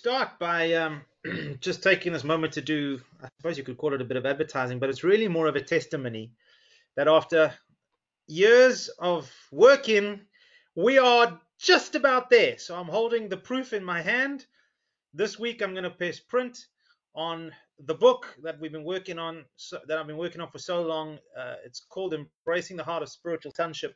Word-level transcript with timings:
Start 0.00 0.38
by 0.38 0.72
um, 0.72 1.02
just 1.60 1.82
taking 1.82 2.10
this 2.10 2.24
moment 2.24 2.54
to 2.54 2.62
do, 2.62 2.98
I 3.22 3.28
suppose 3.36 3.58
you 3.58 3.64
could 3.64 3.76
call 3.76 3.92
it 3.92 4.00
a 4.00 4.04
bit 4.04 4.16
of 4.16 4.24
advertising, 4.24 4.78
but 4.78 4.88
it's 4.88 5.04
really 5.04 5.28
more 5.28 5.46
of 5.46 5.56
a 5.56 5.60
testimony 5.60 6.32
that 6.96 7.06
after 7.06 7.52
years 8.26 8.88
of 8.98 9.30
working, 9.52 10.22
we 10.74 10.96
are 10.96 11.38
just 11.58 11.96
about 11.96 12.30
there. 12.30 12.56
So 12.56 12.76
I'm 12.76 12.88
holding 12.88 13.28
the 13.28 13.36
proof 13.36 13.74
in 13.74 13.84
my 13.84 14.00
hand. 14.00 14.46
This 15.12 15.38
week 15.38 15.60
I'm 15.60 15.72
going 15.72 15.84
to 15.84 15.90
press 15.90 16.18
print 16.18 16.56
on 17.14 17.52
the 17.84 17.94
book 17.94 18.34
that 18.42 18.58
we've 18.58 18.72
been 18.72 18.84
working 18.84 19.18
on, 19.18 19.44
so, 19.56 19.80
that 19.86 19.98
I've 19.98 20.06
been 20.06 20.16
working 20.16 20.40
on 20.40 20.50
for 20.50 20.58
so 20.58 20.80
long. 20.80 21.18
Uh, 21.38 21.56
it's 21.62 21.80
called 21.90 22.14
Embracing 22.14 22.78
the 22.78 22.84
Heart 22.84 23.02
of 23.02 23.10
Spiritual 23.10 23.52
Sonship, 23.54 23.94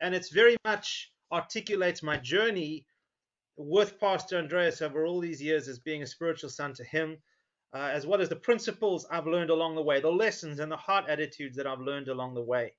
and 0.00 0.14
it's 0.14 0.30
very 0.30 0.56
much 0.64 1.10
articulates 1.32 2.00
my 2.00 2.16
journey 2.16 2.86
with 3.56 3.98
Pastor 3.98 4.38
Andreas 4.38 4.82
over 4.82 5.06
all 5.06 5.20
these 5.20 5.42
years 5.42 5.68
as 5.68 5.78
being 5.78 6.02
a 6.02 6.06
spiritual 6.06 6.50
son 6.50 6.74
to 6.74 6.84
him, 6.84 7.16
uh, 7.72 7.90
as 7.92 8.06
well 8.06 8.20
as 8.20 8.28
the 8.28 8.36
principles 8.36 9.06
I've 9.10 9.26
learned 9.26 9.50
along 9.50 9.74
the 9.74 9.82
way, 9.82 10.00
the 10.00 10.10
lessons 10.10 10.60
and 10.60 10.70
the 10.70 10.76
heart 10.76 11.06
attitudes 11.08 11.56
that 11.56 11.66
I've 11.66 11.80
learned 11.80 12.08
along 12.08 12.34
the 12.34 12.42
way. 12.42 12.74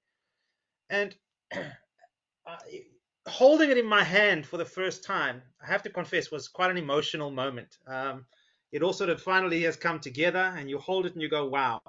And 0.89 1.15
holding 3.27 3.71
it 3.71 3.77
in 3.77 3.85
my 3.85 4.03
hand 4.03 4.45
for 4.45 4.57
the 4.57 4.65
first 4.65 5.03
time, 5.03 5.41
I 5.61 5.67
have 5.67 5.83
to 5.83 5.89
confess, 5.89 6.31
was 6.31 6.47
quite 6.47 6.71
an 6.71 6.77
emotional 6.77 7.31
moment. 7.31 7.77
Um, 7.87 8.25
it 8.71 8.83
all 8.83 8.93
sort 8.93 9.09
of 9.09 9.21
finally 9.21 9.63
has 9.63 9.75
come 9.75 9.99
together, 9.99 10.53
and 10.57 10.69
you 10.69 10.77
hold 10.77 11.05
it 11.05 11.13
and 11.13 11.21
you 11.21 11.29
go, 11.29 11.47
wow, 11.47 11.81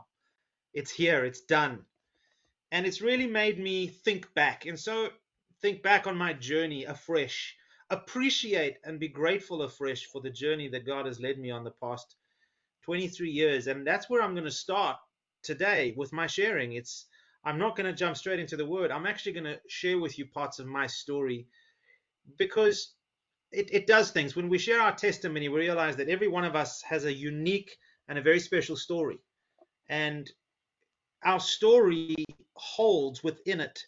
it's 0.72 0.90
here, 0.90 1.24
it's 1.24 1.40
done. 1.42 1.84
And 2.72 2.86
it's 2.86 3.00
really 3.00 3.26
made 3.26 3.58
me 3.58 3.88
think 3.88 4.32
back. 4.34 4.66
And 4.66 4.78
so, 4.78 5.08
think 5.60 5.82
back 5.82 6.06
on 6.06 6.16
my 6.16 6.32
journey 6.32 6.84
afresh 6.84 7.56
appreciate 7.90 8.78
and 8.84 9.00
be 9.00 9.08
grateful 9.08 9.62
afresh 9.62 10.06
for 10.06 10.20
the 10.20 10.30
journey 10.30 10.68
that 10.68 10.86
God 10.86 11.06
has 11.06 11.20
led 11.20 11.38
me 11.38 11.50
on 11.50 11.64
the 11.64 11.70
past 11.70 12.16
23 12.84 13.30
years. 13.30 13.66
And 13.66 13.86
that's 13.86 14.08
where 14.10 14.22
I'm 14.22 14.34
going 14.34 14.44
to 14.44 14.50
start 14.50 14.96
today 15.42 15.94
with 15.96 16.12
my 16.12 16.26
sharing. 16.26 16.72
It's 16.72 17.06
I'm 17.44 17.58
not 17.58 17.76
going 17.76 17.86
to 17.86 17.92
jump 17.92 18.16
straight 18.16 18.40
into 18.40 18.56
the 18.56 18.66
word. 18.66 18.90
I'm 18.90 19.06
actually 19.06 19.32
going 19.32 19.44
to 19.44 19.60
share 19.68 19.98
with 19.98 20.18
you 20.18 20.26
parts 20.26 20.58
of 20.58 20.66
my 20.66 20.86
story 20.86 21.46
because 22.36 22.94
it, 23.52 23.72
it 23.72 23.86
does 23.86 24.10
things. 24.10 24.36
When 24.36 24.48
we 24.48 24.58
share 24.58 24.80
our 24.80 24.94
testimony, 24.94 25.48
we 25.48 25.60
realize 25.60 25.96
that 25.96 26.08
every 26.08 26.28
one 26.28 26.44
of 26.44 26.56
us 26.56 26.82
has 26.82 27.04
a 27.04 27.12
unique 27.12 27.78
and 28.08 28.18
a 28.18 28.22
very 28.22 28.40
special 28.40 28.76
story. 28.76 29.18
And 29.88 30.30
our 31.24 31.40
story 31.40 32.16
holds 32.54 33.22
within 33.22 33.60
it 33.60 33.78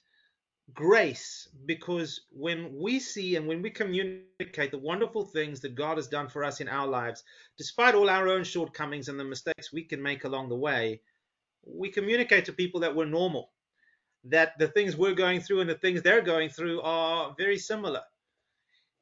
grace 0.75 1.49
because 1.67 2.23
when 2.31 2.77
we 2.79 3.01
see 3.01 3.37
and 3.37 3.47
when 3.47 3.63
we 3.63 3.71
communicate 3.71 4.71
the 4.71 4.79
wonderful 4.79 5.25
things 5.25 5.61
that 5.61 5.75
God 5.75 5.97
has 5.97 6.09
done 6.09 6.29
for 6.29 6.45
us 6.45 6.61
in 6.61 6.69
our 6.69 6.87
lives, 6.87 7.25
despite 7.57 7.95
all 7.95 8.11
our 8.11 8.29
own 8.29 8.45
shortcomings 8.45 9.09
and 9.09 9.19
the 9.19 9.25
mistakes 9.25 9.73
we 9.73 9.85
can 9.85 10.03
make 10.03 10.25
along 10.25 10.49
the 10.49 10.57
way, 10.57 11.01
we 11.65 11.91
communicate 11.91 12.47
to 12.47 12.53
people 12.53 12.81
that 12.81 12.95
we're 12.95 13.05
normal, 13.05 13.51
that 14.25 14.59
the 14.59 14.69
things 14.69 14.97
we're 14.97 15.15
going 15.15 15.41
through 15.41 15.61
and 15.61 15.71
the 15.71 15.75
things 15.75 16.03
they're 16.03 16.23
going 16.23 16.49
through 16.51 16.81
are 16.83 17.35
very 17.37 17.59
similar. 17.59 18.03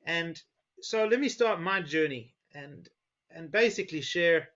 And 0.04 0.40
so 0.80 1.06
let 1.06 1.20
me 1.20 1.28
start 1.28 1.60
my 1.60 1.82
journey 1.82 2.34
and 2.54 2.88
and 3.30 3.52
basically 3.52 4.00
share 4.00 4.48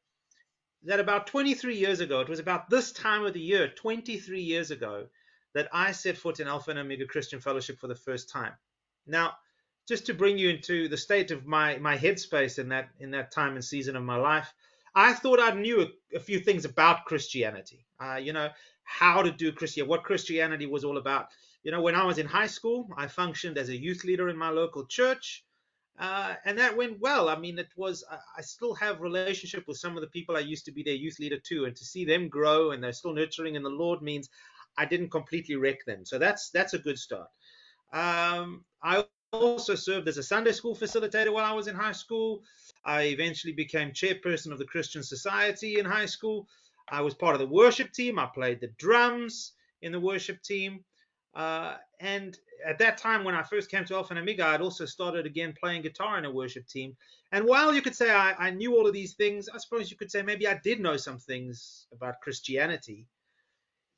that 0.85 0.99
about 0.99 1.27
23 1.27 1.77
years 1.77 2.01
ago, 2.01 2.21
it 2.21 2.29
was 2.29 2.41
about 2.41 2.71
this 2.71 2.91
time 2.91 3.25
of 3.25 3.35
the 3.35 3.41
year, 3.41 3.69
23 3.69 4.41
years 4.41 4.71
ago, 4.71 5.07
that 5.55 5.69
I 5.73 5.93
set 5.93 6.17
foot 6.17 6.41
in 6.41 6.49
Alpha 6.49 6.71
and 6.71 6.79
Omega 6.79 7.07
Christian 7.07 7.41
Fellowship 7.41 7.79
for 7.79 7.89
the 7.89 7.95
first 7.95 8.31
time. 8.31 8.53
Now, 9.07 9.33
just 9.89 10.07
to 10.07 10.15
bring 10.15 10.39
you 10.39 10.49
into 10.49 10.89
the 10.89 10.97
state 10.97 11.31
of 11.31 11.47
my 11.47 11.79
my 11.79 11.97
headspace 11.97 12.59
in 12.59 12.69
that 12.69 12.91
in 13.01 13.11
that 13.13 13.33
time 13.33 13.55
and 13.55 13.65
season 13.65 13.97
of 13.97 14.03
my 14.03 14.17
life, 14.17 14.53
I 14.95 15.13
thought 15.13 15.41
I 15.41 15.53
knew 15.53 15.83
a, 15.83 16.17
a 16.17 16.21
few 16.21 16.39
things 16.39 16.65
about 16.65 17.05
Christianity. 17.05 17.85
Uh, 18.01 18.17
you 18.17 18.33
know 18.33 18.51
how 18.85 19.23
to 19.23 19.31
do 19.31 19.53
Christianity, 19.53 19.91
what 19.91 20.05
Christianity 20.05 20.67
was 20.67 20.85
all 20.85 20.99
about. 20.99 21.29
You 21.63 21.71
know, 21.71 21.83
when 21.83 21.95
I 21.95 22.05
was 22.05 22.19
in 22.19 22.27
high 22.27 22.47
school, 22.47 22.89
I 22.97 23.07
functioned 23.07 23.57
as 23.59 23.69
a 23.69 23.77
youth 23.77 24.05
leader 24.05 24.29
in 24.29 24.37
my 24.37 24.51
local 24.51 24.87
church. 24.87 25.45
Uh, 25.99 26.35
and 26.47 26.59
that 26.59 26.77
went 26.77 26.99
well. 27.01 27.29
I 27.29 27.37
mean, 27.37 27.59
it 27.59 27.69
was. 27.77 28.03
I, 28.11 28.17
I 28.39 28.41
still 28.43 28.75
have 28.75 29.01
relationship 29.01 29.69
with 29.69 29.77
some 29.77 29.97
of 29.97 30.01
the 30.01 30.09
people 30.09 30.37
I 30.37 30.41
used 30.41 30.65
to 30.65 30.73
be 30.73 30.83
their 30.83 30.95
youth 30.95 31.19
leader 31.21 31.39
too, 31.39 31.67
and 31.67 31.77
to 31.77 31.85
see 31.85 32.05
them 32.05 32.29
grow 32.29 32.71
and 32.71 32.83
they're 32.83 32.93
still 32.93 33.13
nurturing 33.13 33.57
in 33.57 33.63
the 33.63 33.69
Lord 33.69 34.03
means 34.03 34.31
I 34.79 34.85
didn't 34.85 35.11
completely 35.11 35.57
wreck 35.57 35.85
them. 35.85 36.05
So 36.05 36.19
that's 36.19 36.51
that's 36.51 36.75
a 36.75 36.79
good 36.79 36.99
start. 36.99 37.29
Um, 37.93 38.65
I 38.83 39.05
also 39.33 39.75
served 39.75 40.09
as 40.09 40.19
a 40.19 40.23
Sunday 40.23 40.53
school 40.53 40.75
facilitator 40.75 41.33
while 41.33 41.45
I 41.45 41.55
was 41.55 41.67
in 41.67 41.75
high 41.75 41.93
school. 41.93 42.43
I 42.85 43.03
eventually 43.05 43.53
became 43.53 43.91
chairperson 43.91 44.53
of 44.53 44.59
the 44.59 44.65
Christian 44.65 45.03
Society 45.03 45.79
in 45.79 45.87
high 45.87 46.07
school. 46.07 46.47
I 46.89 47.01
was 47.01 47.15
part 47.15 47.35
of 47.35 47.41
the 47.41 47.47
worship 47.47 47.93
team. 47.93 48.19
I 48.19 48.27
played 48.27 48.61
the 48.61 48.73
drums 48.79 49.53
in 49.83 49.93
the 49.93 50.01
worship 50.01 50.43
team. 50.43 50.85
Uh, 51.35 51.77
and 52.01 52.39
at 52.67 52.79
that 52.79 52.99
time, 52.99 53.25
when 53.25 53.35
I 53.35 53.43
first 53.43 53.71
came 53.71 53.85
to 53.87 53.95
Alpha 53.95 54.15
and 54.15 54.41
I'd 54.41 54.61
also 54.61 54.85
started 54.85 55.25
again 55.25 55.55
playing 55.59 55.83
guitar 55.83 56.19
in 56.19 56.25
a 56.25 56.31
worship 56.31 56.67
team. 56.67 56.95
And 57.33 57.47
while 57.47 57.75
you 57.75 57.81
could 57.81 57.97
say 57.97 58.11
I, 58.11 58.35
I 58.39 58.51
knew 58.51 58.77
all 58.77 58.87
of 58.87 58.93
these 58.93 59.15
things, 59.15 59.49
I 59.49 59.59
suppose 59.59 59.91
you 59.91 59.97
could 59.97 60.11
say 60.11 60.23
maybe 60.23 60.47
I 60.47 60.61
did 60.63 60.81
know 60.81 60.97
some 60.97 61.19
things 61.19 61.87
about 61.93 62.21
Christianity. 62.21 63.07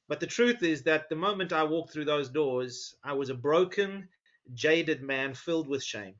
But 0.06 0.20
the 0.20 0.26
truth 0.26 0.62
is 0.62 0.82
that 0.82 1.08
the 1.08 1.16
moment 1.16 1.52
I 1.52 1.64
walked 1.64 1.92
through 1.92 2.04
those 2.04 2.28
doors, 2.28 2.94
I 3.02 3.14
was 3.14 3.30
a 3.30 3.34
broken, 3.34 4.08
jaded 4.52 5.02
man 5.02 5.32
filled 5.32 5.66
with 5.66 5.82
shame. 5.82 6.16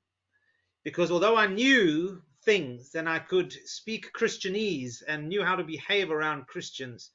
Because 0.85 1.11
although 1.11 1.37
I 1.37 1.47
knew 1.47 2.23
things 2.45 2.95
and 2.95 3.07
I 3.07 3.19
could 3.19 3.53
speak 3.53 4.13
Christianese 4.15 5.03
and 5.07 5.29
knew 5.29 5.45
how 5.45 5.55
to 5.55 5.65
behave 5.65 6.11
around 6.11 6.47
Christians, 6.47 7.11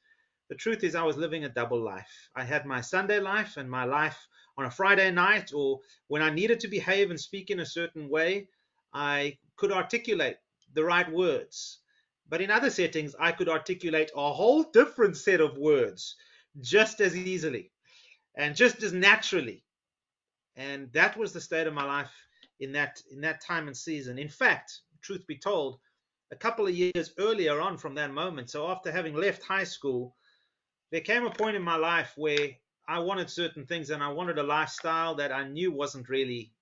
the 0.48 0.54
truth 0.54 0.84
is 0.84 0.94
I 0.94 1.02
was 1.02 1.16
living 1.16 1.44
a 1.44 1.48
double 1.48 1.80
life. 1.80 2.30
I 2.36 2.44
had 2.44 2.66
my 2.66 2.80
Sunday 2.80 3.18
life 3.18 3.56
and 3.56 3.68
my 3.68 3.84
life 3.84 4.28
on 4.56 4.66
a 4.66 4.70
Friday 4.70 5.10
night, 5.10 5.52
or 5.52 5.80
when 6.06 6.22
I 6.22 6.30
needed 6.30 6.60
to 6.60 6.68
behave 6.68 7.10
and 7.10 7.18
speak 7.18 7.50
in 7.50 7.60
a 7.60 7.66
certain 7.66 8.08
way, 8.08 8.48
I 8.92 9.38
could 9.56 9.72
articulate 9.72 10.36
the 10.74 10.84
right 10.84 11.10
words. 11.10 11.78
But 12.28 12.40
in 12.40 12.50
other 12.50 12.70
settings, 12.70 13.16
I 13.18 13.32
could 13.32 13.48
articulate 13.48 14.12
a 14.14 14.32
whole 14.32 14.62
different 14.62 15.16
set 15.16 15.40
of 15.40 15.58
words 15.58 16.14
just 16.60 17.00
as 17.00 17.16
easily 17.16 17.70
and 18.36 18.56
just 18.56 18.82
as 18.82 18.92
naturally. 18.92 19.64
And 20.56 20.92
that 20.92 21.16
was 21.16 21.32
the 21.32 21.40
state 21.40 21.66
of 21.66 21.74
my 21.74 21.84
life 21.84 22.12
in 22.58 22.72
that 22.72 23.02
in 23.10 23.20
that 23.22 23.40
time 23.40 23.66
and 23.66 23.76
season. 23.76 24.18
In 24.18 24.28
fact, 24.28 24.80
truth 25.00 25.26
be 25.26 25.38
told, 25.38 25.78
a 26.30 26.36
couple 26.36 26.66
of 26.66 26.74
years 26.74 27.12
earlier 27.18 27.60
on 27.60 27.76
from 27.76 27.94
that 27.94 28.12
moment, 28.12 28.50
so 28.50 28.68
after 28.68 28.92
having 28.92 29.14
left 29.14 29.42
high 29.42 29.64
school, 29.64 30.16
there 30.90 31.00
came 31.00 31.24
a 31.24 31.30
point 31.30 31.56
in 31.56 31.62
my 31.62 31.76
life 31.76 32.12
where 32.16 32.50
I 32.88 32.98
wanted 32.98 33.30
certain 33.30 33.66
things 33.66 33.90
and 33.90 34.02
I 34.02 34.08
wanted 34.08 34.38
a 34.38 34.42
lifestyle 34.42 35.14
that 35.16 35.32
I 35.32 35.46
knew 35.48 35.72
wasn't 35.72 36.08
really 36.08 36.52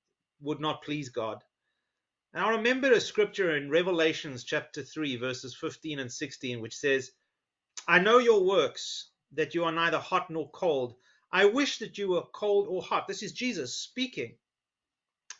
would 0.40 0.60
not 0.60 0.82
please 0.82 1.08
God. 1.08 1.42
And 2.34 2.44
I 2.44 2.50
remember 2.50 2.92
a 2.92 3.00
scripture 3.00 3.56
in 3.56 3.70
Revelations 3.70 4.44
chapter 4.44 4.82
3 4.82 5.16
verses 5.16 5.56
15 5.56 5.98
and 5.98 6.12
16 6.12 6.60
which 6.60 6.76
says, 6.76 7.10
I 7.86 7.98
know 7.98 8.18
your 8.18 8.44
works 8.44 9.10
that 9.32 9.54
you 9.54 9.64
are 9.64 9.72
neither 9.72 9.98
hot 9.98 10.30
nor 10.30 10.50
cold. 10.50 10.94
I 11.30 11.44
wish 11.46 11.78
that 11.78 11.98
you 11.98 12.08
were 12.08 12.22
cold 12.32 12.66
or 12.68 12.82
hot. 12.82 13.06
This 13.06 13.22
is 13.22 13.32
Jesus 13.32 13.74
speaking. 13.74 14.34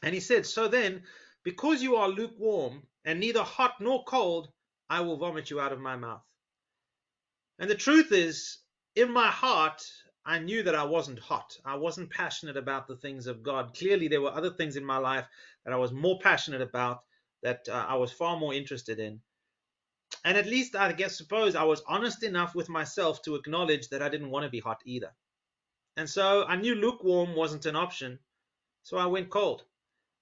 And 0.02 0.14
he 0.14 0.20
said, 0.20 0.46
So 0.46 0.68
then, 0.68 1.02
because 1.44 1.82
you 1.82 1.96
are 1.96 2.08
lukewarm 2.08 2.82
and 3.04 3.18
neither 3.18 3.42
hot 3.42 3.80
nor 3.80 4.04
cold, 4.04 4.48
I 4.90 5.00
will 5.00 5.16
vomit 5.16 5.50
you 5.50 5.60
out 5.60 5.72
of 5.72 5.80
my 5.80 5.96
mouth. 5.96 6.22
And 7.58 7.68
the 7.68 7.74
truth 7.74 8.12
is, 8.12 8.58
in 8.94 9.10
my 9.10 9.28
heart, 9.28 9.82
I 10.24 10.38
knew 10.38 10.62
that 10.62 10.74
I 10.74 10.84
wasn't 10.84 11.18
hot. 11.18 11.56
I 11.64 11.76
wasn't 11.76 12.10
passionate 12.10 12.56
about 12.56 12.86
the 12.86 12.96
things 12.96 13.26
of 13.26 13.42
God. 13.42 13.74
Clearly, 13.74 14.08
there 14.08 14.20
were 14.20 14.30
other 14.30 14.50
things 14.50 14.76
in 14.76 14.84
my 14.84 14.98
life 14.98 15.26
that 15.64 15.72
I 15.72 15.76
was 15.76 15.92
more 15.92 16.18
passionate 16.20 16.60
about, 16.60 17.02
that 17.42 17.66
uh, 17.68 17.86
I 17.88 17.94
was 17.96 18.12
far 18.12 18.38
more 18.38 18.52
interested 18.52 18.98
in 18.98 19.20
and 20.24 20.36
at 20.36 20.46
least 20.46 20.76
I 20.76 20.92
guess 20.92 21.16
suppose 21.16 21.54
I 21.54 21.64
was 21.64 21.82
honest 21.86 22.22
enough 22.22 22.54
with 22.54 22.68
myself 22.68 23.22
to 23.22 23.34
acknowledge 23.34 23.88
that 23.88 24.02
I 24.02 24.08
didn't 24.08 24.30
want 24.30 24.44
to 24.44 24.50
be 24.50 24.60
hot 24.60 24.80
either. 24.84 25.12
And 25.96 26.08
so 26.08 26.44
I 26.44 26.56
knew 26.56 26.74
lukewarm 26.74 27.34
wasn't 27.34 27.66
an 27.66 27.76
option. 27.76 28.18
So 28.82 28.96
I 28.96 29.06
went 29.06 29.30
cold. 29.30 29.64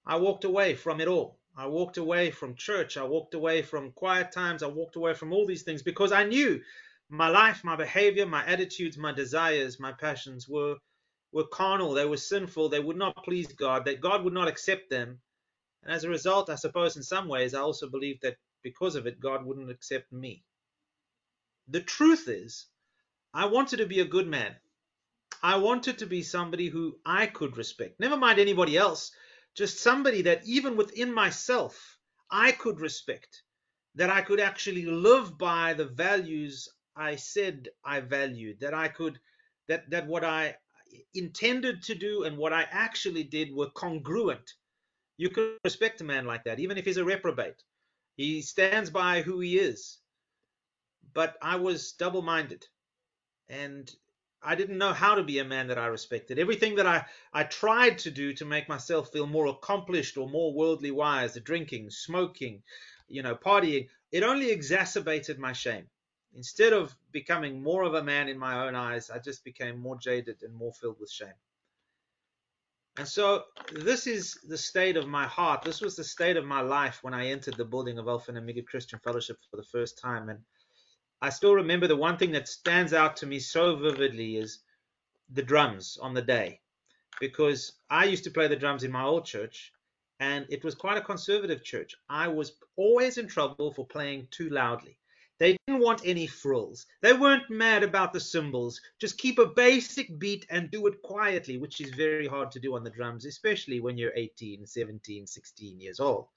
I 0.05 0.17
walked 0.17 0.43
away 0.43 0.75
from 0.75 1.01
it 1.01 1.07
all. 1.07 1.39
I 1.55 1.67
walked 1.67 1.97
away 1.97 2.31
from 2.31 2.55
church. 2.55 2.97
I 2.97 3.03
walked 3.03 3.33
away 3.33 3.61
from 3.61 3.91
quiet 3.91 4.31
times. 4.31 4.63
I 4.63 4.67
walked 4.67 4.95
away 4.95 5.13
from 5.13 5.33
all 5.33 5.45
these 5.45 5.63
things 5.63 5.81
because 5.81 6.11
I 6.11 6.23
knew 6.23 6.61
my 7.09 7.29
life, 7.29 7.63
my 7.63 7.75
behavior, 7.75 8.25
my 8.25 8.45
attitudes, 8.45 8.97
my 8.97 9.11
desires, 9.11 9.79
my 9.79 9.91
passions 9.91 10.47
were 10.47 10.77
were 11.31 11.47
carnal, 11.47 11.93
they 11.93 12.05
were 12.05 12.17
sinful, 12.17 12.69
they 12.69 12.79
would 12.79 12.95
not 12.97 13.23
please 13.23 13.47
God, 13.47 13.85
that 13.85 14.01
God 14.01 14.23
would 14.23 14.33
not 14.33 14.47
accept 14.47 14.89
them. 14.89 15.19
And 15.83 15.93
as 15.93 16.03
a 16.03 16.09
result, 16.09 16.49
I 16.49 16.55
suppose 16.55 16.95
in 16.95 17.03
some 17.03 17.27
ways 17.27 17.53
I 17.53 17.59
also 17.59 17.89
believed 17.89 18.21
that 18.23 18.37
because 18.63 18.95
of 18.95 19.07
it, 19.07 19.19
God 19.19 19.45
wouldn't 19.45 19.71
accept 19.71 20.11
me. 20.11 20.43
The 21.67 21.81
truth 21.81 22.27
is, 22.27 22.67
I 23.33 23.45
wanted 23.45 23.77
to 23.77 23.85
be 23.85 23.99
a 23.99 24.05
good 24.05 24.27
man. 24.27 24.55
I 25.43 25.57
wanted 25.57 25.99
to 25.99 26.05
be 26.05 26.23
somebody 26.23 26.67
who 26.67 26.97
I 27.05 27.27
could 27.27 27.57
respect. 27.57 27.99
Never 27.99 28.17
mind 28.17 28.39
anybody 28.39 28.77
else, 28.77 29.11
just 29.55 29.79
somebody 29.79 30.23
that 30.23 30.45
even 30.45 30.75
within 30.77 31.13
myself 31.13 31.97
I 32.31 32.51
could 32.51 32.79
respect, 32.79 33.43
that 33.95 34.09
I 34.09 34.21
could 34.21 34.39
actually 34.39 34.85
live 34.85 35.37
by 35.37 35.73
the 35.73 35.85
values 35.85 36.67
I 36.95 37.15
said 37.15 37.69
I 37.85 37.99
valued, 37.99 38.59
that 38.61 38.73
I 38.73 38.87
could 38.87 39.19
that 39.67 39.89
that 39.91 40.07
what 40.07 40.23
I 40.23 40.55
intended 41.13 41.83
to 41.83 41.95
do 41.95 42.23
and 42.23 42.37
what 42.37 42.53
I 42.53 42.65
actually 42.71 43.23
did 43.23 43.53
were 43.53 43.69
congruent. 43.71 44.53
You 45.17 45.29
could 45.29 45.57
respect 45.63 46.01
a 46.01 46.03
man 46.03 46.25
like 46.25 46.43
that, 46.45 46.59
even 46.59 46.77
if 46.77 46.85
he's 46.85 46.97
a 46.97 47.05
reprobate. 47.05 47.61
He 48.17 48.41
stands 48.41 48.89
by 48.89 49.21
who 49.21 49.39
he 49.39 49.57
is. 49.59 49.99
But 51.13 51.37
I 51.41 51.55
was 51.57 51.93
double 51.93 52.21
minded 52.21 52.65
and 53.47 53.89
I 54.41 54.55
didn't 54.55 54.77
know 54.77 54.93
how 54.93 55.15
to 55.15 55.23
be 55.23 55.39
a 55.39 55.45
man 55.45 55.67
that 55.67 55.77
I 55.77 55.87
respected. 55.87 56.39
Everything 56.39 56.75
that 56.75 56.85
I, 56.85 57.05
I 57.33 57.43
tried 57.43 57.99
to 57.99 58.11
do 58.11 58.33
to 58.33 58.45
make 58.45 58.69
myself 58.69 59.11
feel 59.11 59.27
more 59.27 59.47
accomplished 59.47 60.17
or 60.17 60.29
more 60.29 60.53
worldly 60.53 60.91
wise, 60.91 61.33
the 61.33 61.39
drinking, 61.39 61.89
smoking, 61.91 62.63
you 63.07 63.21
know, 63.23 63.35
partying, 63.35 63.87
it 64.11 64.23
only 64.23 64.51
exacerbated 64.51 65.39
my 65.39 65.53
shame. 65.53 65.87
Instead 66.33 66.73
of 66.73 66.95
becoming 67.11 67.63
more 67.63 67.83
of 67.83 67.93
a 67.93 68.03
man 68.03 68.29
in 68.29 68.37
my 68.37 68.67
own 68.67 68.75
eyes, 68.75 69.09
I 69.09 69.19
just 69.19 69.43
became 69.43 69.79
more 69.79 69.97
jaded 69.97 70.43
and 70.43 70.53
more 70.53 70.73
filled 70.73 70.99
with 70.99 71.11
shame. 71.11 71.33
And 72.97 73.07
so 73.07 73.43
this 73.71 74.07
is 74.07 74.39
the 74.47 74.57
state 74.57 74.97
of 74.97 75.07
my 75.07 75.25
heart. 75.27 75.61
This 75.61 75.81
was 75.81 75.95
the 75.95 76.03
state 76.03 76.35
of 76.35 76.45
my 76.45 76.61
life 76.61 76.99
when 77.03 77.13
I 77.13 77.27
entered 77.27 77.55
the 77.55 77.65
building 77.65 77.99
of 77.99 78.07
Alpha 78.07 78.31
and 78.31 78.39
Omega 78.39 78.63
Christian 78.63 78.99
Fellowship 78.99 79.37
for 79.51 79.57
the 79.57 79.67
first 79.71 79.99
time. 79.99 80.29
And 80.29 80.39
I 81.21 81.29
still 81.29 81.53
remember 81.53 81.87
the 81.87 81.95
one 81.95 82.17
thing 82.17 82.31
that 82.31 82.47
stands 82.47 82.93
out 82.93 83.17
to 83.17 83.27
me 83.27 83.39
so 83.39 83.75
vividly 83.75 84.37
is 84.37 84.59
the 85.29 85.43
drums 85.43 85.97
on 86.01 86.13
the 86.15 86.21
day. 86.23 86.59
Because 87.19 87.73
I 87.89 88.05
used 88.05 88.23
to 88.23 88.31
play 88.31 88.47
the 88.47 88.55
drums 88.55 88.83
in 88.83 88.91
my 88.91 89.03
old 89.03 89.25
church, 89.25 89.73
and 90.19 90.45
it 90.49 90.63
was 90.63 90.73
quite 90.73 90.97
a 90.97 91.01
conservative 91.01 91.63
church. 91.63 91.95
I 92.09 92.27
was 92.27 92.53
always 92.75 93.17
in 93.17 93.27
trouble 93.27 93.71
for 93.71 93.85
playing 93.85 94.27
too 94.31 94.49
loudly. 94.49 94.97
They 95.39 95.57
didn't 95.67 95.83
want 95.83 96.01
any 96.03 96.25
frills. 96.25 96.87
They 97.01 97.13
weren't 97.13 97.49
mad 97.49 97.83
about 97.83 98.11
the 98.11 98.19
cymbals. 98.19 98.81
Just 98.99 99.19
keep 99.19 99.37
a 99.37 99.45
basic 99.45 100.17
beat 100.17 100.47
and 100.49 100.71
do 100.71 100.87
it 100.87 101.01
quietly, 101.03 101.57
which 101.57 101.79
is 101.79 101.91
very 101.91 102.27
hard 102.27 102.51
to 102.51 102.59
do 102.59 102.75
on 102.75 102.83
the 102.83 102.89
drums, 102.89 103.25
especially 103.25 103.79
when 103.79 103.97
you're 103.97 104.15
18, 104.15 104.65
17, 104.65 105.27
16 105.27 105.79
years 105.79 105.99
old. 105.99 106.27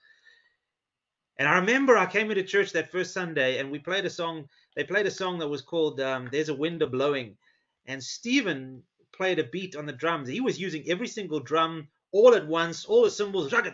And 1.38 1.48
I 1.48 1.56
remember 1.56 1.96
I 1.96 2.04
came 2.04 2.30
into 2.30 2.42
church 2.42 2.72
that 2.72 2.92
first 2.92 3.14
Sunday 3.14 3.58
and 3.58 3.70
we 3.70 3.78
played 3.78 4.04
a 4.04 4.10
song. 4.10 4.46
They 4.76 4.84
played 4.84 5.06
a 5.06 5.10
song 5.10 5.38
that 5.38 5.48
was 5.48 5.62
called 5.62 5.98
um, 6.00 6.28
There's 6.30 6.50
a 6.50 6.54
Wind 6.54 6.82
a 6.82 6.86
Blowing. 6.86 7.38
And 7.86 8.02
Stephen 8.02 8.82
played 9.12 9.38
a 9.38 9.44
beat 9.44 9.74
on 9.74 9.86
the 9.86 9.92
drums. 9.94 10.28
He 10.28 10.42
was 10.42 10.60
using 10.60 10.84
every 10.90 11.08
single 11.08 11.40
drum 11.40 11.88
all 12.12 12.34
at 12.34 12.46
once, 12.46 12.84
all 12.84 13.02
the 13.04 13.10
cymbals. 13.10 13.52
And 13.52 13.66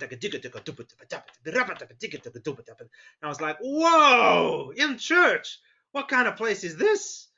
I 3.23 3.29
was 3.29 3.41
like, 3.41 3.59
whoa, 3.61 4.73
in 4.77 4.99
church, 4.99 5.59
what 5.93 6.09
kind 6.09 6.29
of 6.29 6.37
place 6.37 6.65
is 6.65 6.77
this? 6.77 7.29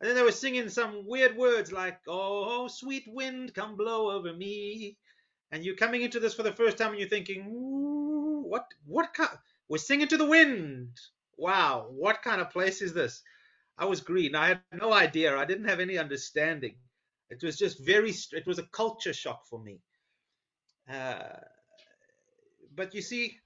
And 0.00 0.08
then 0.08 0.16
they 0.16 0.22
were 0.22 0.32
singing 0.32 0.68
some 0.68 1.06
weird 1.06 1.36
words 1.36 1.72
like, 1.72 2.00
oh, 2.08 2.68
sweet 2.68 3.04
wind, 3.06 3.54
come 3.54 3.76
blow 3.76 4.10
over 4.10 4.32
me. 4.32 4.96
And 5.52 5.64
you're 5.64 5.76
coming 5.76 6.02
into 6.02 6.20
this 6.20 6.34
for 6.34 6.42
the 6.42 6.52
first 6.52 6.78
time 6.78 6.90
and 6.90 6.98
you're 6.98 7.08
thinking, 7.08 7.44
what, 7.48 8.66
what 8.86 9.12
kind, 9.14 9.30
we're 9.68 9.78
singing 9.78 10.08
to 10.08 10.16
the 10.16 10.24
wind. 10.24 10.88
Wow, 11.36 11.88
what 11.90 12.22
kind 12.22 12.40
of 12.40 12.50
place 12.50 12.82
is 12.82 12.92
this? 12.92 13.22
I 13.78 13.84
was 13.84 14.00
green. 14.00 14.34
I 14.34 14.48
had 14.48 14.60
no 14.72 14.92
idea. 14.92 15.36
I 15.36 15.44
didn't 15.44 15.68
have 15.68 15.80
any 15.80 15.96
understanding. 15.98 16.74
It 17.30 17.42
was 17.42 17.56
just 17.56 17.78
very, 17.84 18.12
it 18.32 18.46
was 18.46 18.58
a 18.58 18.64
culture 18.64 19.12
shock 19.12 19.46
for 19.46 19.58
me. 19.58 19.80
Uh, 20.90 21.38
but 22.74 22.94
you 22.94 23.02
see, 23.02 23.38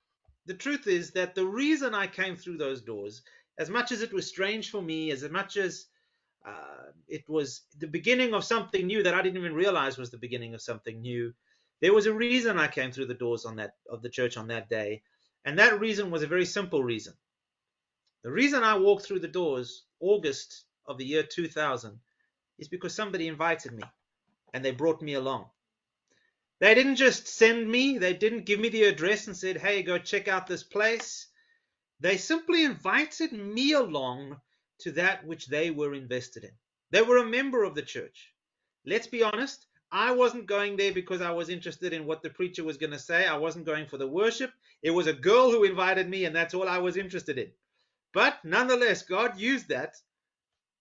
the 0.46 0.55
truth 0.55 0.87
is 0.87 1.11
that 1.12 1.35
the 1.35 1.46
reason 1.46 1.94
I 1.94 2.06
came 2.06 2.37
through 2.37 2.58
those 2.58 2.82
doors, 2.82 3.23
as 3.58 3.70
much 3.70 3.93
as 3.93 4.02
it 4.02 4.12
was 4.12 4.26
strange 4.26 4.70
for 4.70 4.82
me, 4.82 5.11
as 5.11 5.29
much 5.31 5.56
as 5.56 5.87
uh, 6.46 6.91
it 7.08 7.29
was 7.29 7.62
the 7.79 7.87
beginning 7.87 8.35
of 8.35 8.44
something 8.44 8.87
new 8.87 9.02
that 9.02 9.14
I 9.14 9.23
didn't 9.23 9.38
even 9.38 9.55
realize 9.55 9.96
was 9.96 10.11
the 10.11 10.19
beginning 10.19 10.55
of 10.55 10.62
something 10.62 11.00
new, 11.00 11.35
there 11.81 11.94
was 11.94 12.06
a 12.06 12.14
reason 12.14 12.58
I 12.58 12.69
came 12.69 12.93
through 12.93 13.06
the 13.06 13.14
doors 13.14 13.44
on 13.44 13.56
that 13.56 13.75
of 13.90 14.02
the 14.02 14.08
church 14.08 14.37
on 14.37 14.49
that 14.49 14.69
day, 14.69 15.02
and 15.44 15.58
that 15.58 15.81
reason 15.81 16.11
was 16.11 16.23
a 16.23 16.26
very 16.26 16.47
simple 16.47 16.82
reason. 16.82 17.14
The 18.23 18.31
reason 18.32 18.62
I 18.62 18.79
walked 18.79 19.05
through 19.05 19.20
the 19.20 19.29
doors 19.29 19.85
August 20.00 20.64
of 20.87 20.97
the 20.97 21.05
year 21.05 21.23
2000 21.23 22.00
is 22.58 22.69
because 22.69 22.94
somebody 22.94 23.29
invited 23.29 23.73
me 23.73 23.82
and 24.55 24.64
they 24.64 24.70
brought 24.70 25.02
me 25.02 25.14
along. 25.14 25.50
They 26.61 26.75
didn't 26.75 26.97
just 26.97 27.27
send 27.27 27.69
me, 27.69 27.99
they 27.99 28.15
didn't 28.15 28.47
give 28.47 28.61
me 28.61 28.69
the 28.69 28.85
address 28.85 29.27
and 29.27 29.37
said, 29.37 29.56
hey, 29.56 29.83
go 29.83 29.99
check 29.99 30.29
out 30.29 30.47
this 30.47 30.62
place. 30.62 31.27
They 32.01 32.17
simply 32.17 32.65
invited 32.65 33.33
me 33.33 33.73
along 33.73 34.41
to 34.81 34.93
that 34.93 35.27
which 35.27 35.47
they 35.47 35.71
were 35.71 35.95
invested 35.95 36.45
in. 36.45 36.53
They 36.91 37.03
were 37.03 37.19
a 37.19 37.27
member 37.27 37.65
of 37.65 37.75
the 37.75 37.83
church. 37.83 38.33
Let's 38.87 39.06
be 39.06 39.23
honest, 39.23 39.67
I 39.91 40.12
wasn't 40.12 40.47
going 40.47 40.77
there 40.77 40.93
because 40.93 41.23
I 41.23 41.31
was 41.31 41.49
interested 41.49 41.93
in 41.93 42.06
what 42.06 42.23
the 42.23 42.31
preacher 42.31 42.65
was 42.65 42.77
going 42.77 42.93
to 42.93 42.99
say. 42.99 43.27
I 43.27 43.37
wasn't 43.37 43.67
going 43.67 43.87
for 43.87 43.97
the 43.97 44.09
worship. 44.09 44.53
It 44.83 44.91
was 44.91 45.07
a 45.07 45.12
girl 45.12 45.50
who 45.50 45.65
invited 45.65 46.09
me, 46.09 46.25
and 46.25 46.35
that's 46.35 46.55
all 46.55 46.69
I 46.69 46.79
was 46.79 46.97
interested 46.97 47.39
in. 47.39 47.50
But 48.12 48.45
nonetheless, 48.45 49.03
God 49.03 49.39
used 49.39 49.69
that. 49.69 49.97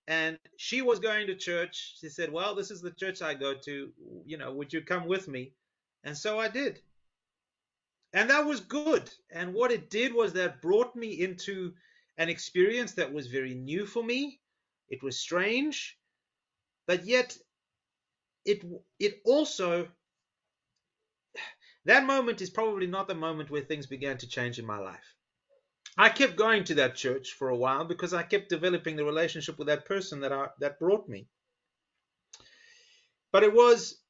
And 0.08 0.38
she 0.58 0.82
was 0.82 1.00
going 1.00 1.28
to 1.28 1.36
church. 1.36 1.96
She 2.00 2.10
said, 2.10 2.32
Well, 2.32 2.56
this 2.56 2.72
is 2.72 2.82
the 2.82 2.92
church 2.92 3.22
I 3.22 3.34
go 3.36 3.54
to. 3.54 3.92
You 4.26 4.38
know, 4.38 4.52
would 4.54 4.74
you 4.74 4.82
come 4.82 5.08
with 5.08 5.28
me? 5.28 5.54
And 6.04 6.18
so 6.18 6.40
I 6.40 6.50
did. 6.50 6.82
And 8.14 8.30
that 8.30 8.46
was 8.46 8.60
good. 8.60 9.10
And 9.32 9.54
what 9.54 9.72
it 9.72 9.90
did 9.90 10.14
was 10.14 10.34
that 10.34 10.62
brought 10.62 10.96
me 10.96 11.20
into 11.20 11.74
an 12.18 12.30
experience 12.30 12.94
that 12.94 13.12
was 13.12 13.28
very 13.28 13.56
new 13.56 13.86
for 13.86 14.04
me. 14.04 14.40
It 14.90 15.02
was 15.02 15.18
strange, 15.18 15.98
but 16.86 17.06
yet 17.06 17.38
it 18.46 18.64
it 19.00 19.22
also 19.26 19.90
that 21.86 22.06
moment 22.06 22.42
is 22.42 22.50
probably 22.50 22.88
not 22.88 23.08
the 23.08 23.16
moment 23.16 23.50
where 23.50 23.62
things 23.62 23.88
began 23.88 24.18
to 24.20 24.28
change 24.28 24.60
in 24.60 24.66
my 24.66 24.78
life. 24.78 25.16
I 25.98 26.10
kept 26.10 26.36
going 26.36 26.64
to 26.66 26.76
that 26.76 26.96
church 26.96 27.34
for 27.34 27.50
a 27.50 27.58
while 27.58 27.86
because 27.86 28.14
I 28.14 28.24
kept 28.24 28.50
developing 28.50 28.96
the 28.96 29.06
relationship 29.06 29.58
with 29.58 29.68
that 29.68 29.86
person 29.86 30.22
that 30.22 30.32
I, 30.32 30.48
that 30.60 30.80
brought 30.80 31.08
me. 31.08 31.28
But 33.32 33.44
it 33.44 33.54
was 33.54 34.03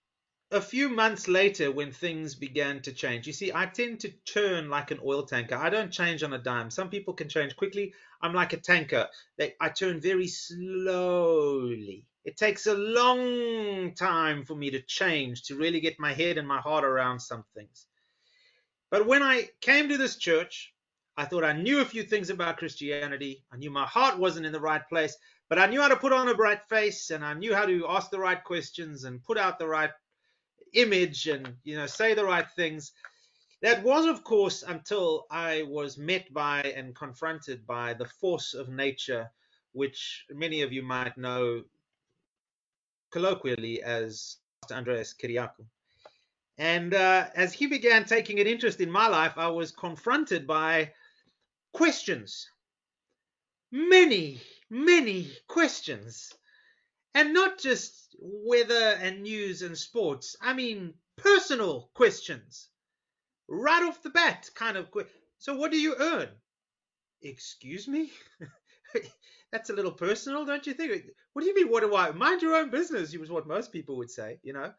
a 0.53 0.61
few 0.61 0.87
months 0.87 1.27
later 1.27 1.71
when 1.71 1.91
things 1.91 2.35
began 2.35 2.79
to 2.83 2.91
change. 2.91 3.25
You 3.25 3.33
see, 3.33 3.51
I 3.51 3.65
tend 3.65 3.99
to 4.01 4.09
turn 4.23 4.69
like 4.69 4.91
an 4.91 4.99
oil 5.03 5.23
tanker. 5.23 5.55
I 5.55 5.71
don't 5.71 5.91
change 5.91 6.21
on 6.21 6.33
a 6.33 6.37
dime. 6.37 6.69
Some 6.69 6.89
people 6.91 7.15
can 7.15 7.27
change 7.27 7.55
quickly. 7.55 7.91
I'm 8.21 8.35
like 8.35 8.53
a 8.53 8.57
tanker. 8.57 9.07
I 9.59 9.69
turn 9.69 9.99
very 9.99 10.27
slowly. 10.27 12.05
It 12.23 12.37
takes 12.37 12.67
a 12.67 12.75
long 12.75 13.95
time 13.95 14.45
for 14.45 14.55
me 14.55 14.69
to 14.69 14.81
change, 14.81 15.41
to 15.43 15.55
really 15.55 15.79
get 15.79 15.99
my 15.99 16.13
head 16.13 16.37
and 16.37 16.47
my 16.47 16.59
heart 16.59 16.85
around 16.85 17.19
some 17.19 17.43
things. 17.55 17.87
But 18.91 19.07
when 19.07 19.23
I 19.23 19.49
came 19.59 19.89
to 19.89 19.97
this 19.97 20.17
church, 20.17 20.71
I 21.17 21.25
thought 21.25 21.43
I 21.43 21.53
knew 21.53 21.81
a 21.81 21.85
few 21.85 22.03
things 22.03 22.29
about 22.29 22.57
Christianity. 22.57 23.43
I 23.51 23.57
knew 23.57 23.71
my 23.71 23.87
heart 23.87 24.19
wasn't 24.19 24.45
in 24.45 24.51
the 24.51 24.61
right 24.61 24.87
place, 24.87 25.17
but 25.49 25.57
I 25.57 25.65
knew 25.65 25.81
how 25.81 25.87
to 25.87 25.95
put 25.95 26.13
on 26.13 26.29
a 26.29 26.35
bright 26.35 26.63
face 26.69 27.09
and 27.09 27.25
I 27.25 27.33
knew 27.33 27.55
how 27.55 27.65
to 27.65 27.87
ask 27.89 28.11
the 28.11 28.19
right 28.19 28.41
questions 28.43 29.03
and 29.03 29.23
put 29.23 29.39
out 29.39 29.57
the 29.57 29.67
right 29.67 29.89
image 30.73 31.27
and 31.27 31.55
you 31.63 31.75
know 31.75 31.85
say 31.85 32.13
the 32.13 32.25
right 32.25 32.49
things. 32.55 32.91
That 33.61 33.83
was 33.83 34.05
of 34.05 34.23
course 34.23 34.63
until 34.63 35.25
i 35.31 35.63
was 35.63 35.97
met 35.97 36.33
by 36.33 36.63
and 36.63 36.95
confronted 36.95 37.65
by 37.65 37.93
the 37.93 38.05
force 38.05 38.53
of 38.53 38.67
nature 38.67 39.31
which 39.71 40.25
many 40.29 40.61
of 40.61 40.73
you 40.73 40.83
might 40.83 41.17
know 41.17 41.63
colloquially 43.11 43.81
as 43.81 44.37
andreas 44.71 45.13
kyriakou. 45.13 45.65
And 46.57 46.93
uh, 46.93 47.29
as 47.35 47.53
he 47.53 47.65
began 47.67 48.05
taking 48.05 48.39
an 48.39 48.47
interest 48.47 48.81
in 48.81 48.91
my 48.91 49.07
life 49.07 49.37
i 49.37 49.47
was 49.47 49.71
confronted 49.71 50.45
by 50.45 50.91
questions. 51.71 52.49
Many 53.71 54.41
many 54.69 55.31
questions 55.47 56.33
and 57.15 57.33
not 57.33 57.59
just 57.59 58.15
weather 58.19 58.97
and 59.01 59.23
news 59.23 59.61
and 59.61 59.77
sports. 59.77 60.35
I 60.41 60.53
mean, 60.53 60.93
personal 61.17 61.89
questions. 61.93 62.69
Right 63.47 63.83
off 63.83 64.03
the 64.03 64.09
bat, 64.09 64.49
kind 64.55 64.77
of. 64.77 64.87
So, 65.37 65.55
what 65.55 65.71
do 65.71 65.79
you 65.79 65.95
earn? 65.99 66.29
Excuse 67.21 67.87
me? 67.87 68.11
that's 69.51 69.69
a 69.69 69.73
little 69.73 69.91
personal, 69.91 70.45
don't 70.45 70.65
you 70.65 70.73
think? 70.73 71.03
What 71.33 71.41
do 71.43 71.47
you 71.47 71.55
mean? 71.55 71.69
What 71.69 71.83
do 71.83 71.95
I 71.95 72.11
mind 72.11 72.41
your 72.41 72.55
own 72.55 72.69
business? 72.69 73.15
Was 73.15 73.29
what 73.29 73.47
most 73.47 73.71
people 73.71 73.97
would 73.97 74.09
say. 74.09 74.39
You 74.43 74.53
know, 74.53 74.71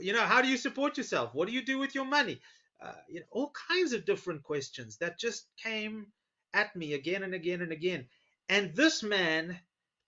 you 0.00 0.12
know, 0.12 0.20
how 0.20 0.42
do 0.42 0.48
you 0.48 0.56
support 0.56 0.96
yourself? 0.98 1.34
What 1.34 1.48
do 1.48 1.54
you 1.54 1.64
do 1.64 1.78
with 1.78 1.94
your 1.94 2.04
money? 2.04 2.40
Uh, 2.82 2.92
you 3.08 3.20
know, 3.20 3.26
all 3.30 3.52
kinds 3.68 3.92
of 3.92 4.04
different 4.04 4.42
questions 4.42 4.98
that 4.98 5.18
just 5.18 5.46
came 5.62 6.06
at 6.52 6.74
me 6.76 6.94
again 6.94 7.22
and 7.22 7.34
again 7.34 7.62
and 7.62 7.72
again. 7.72 8.06
And 8.48 8.74
this 8.74 9.02
man 9.02 9.58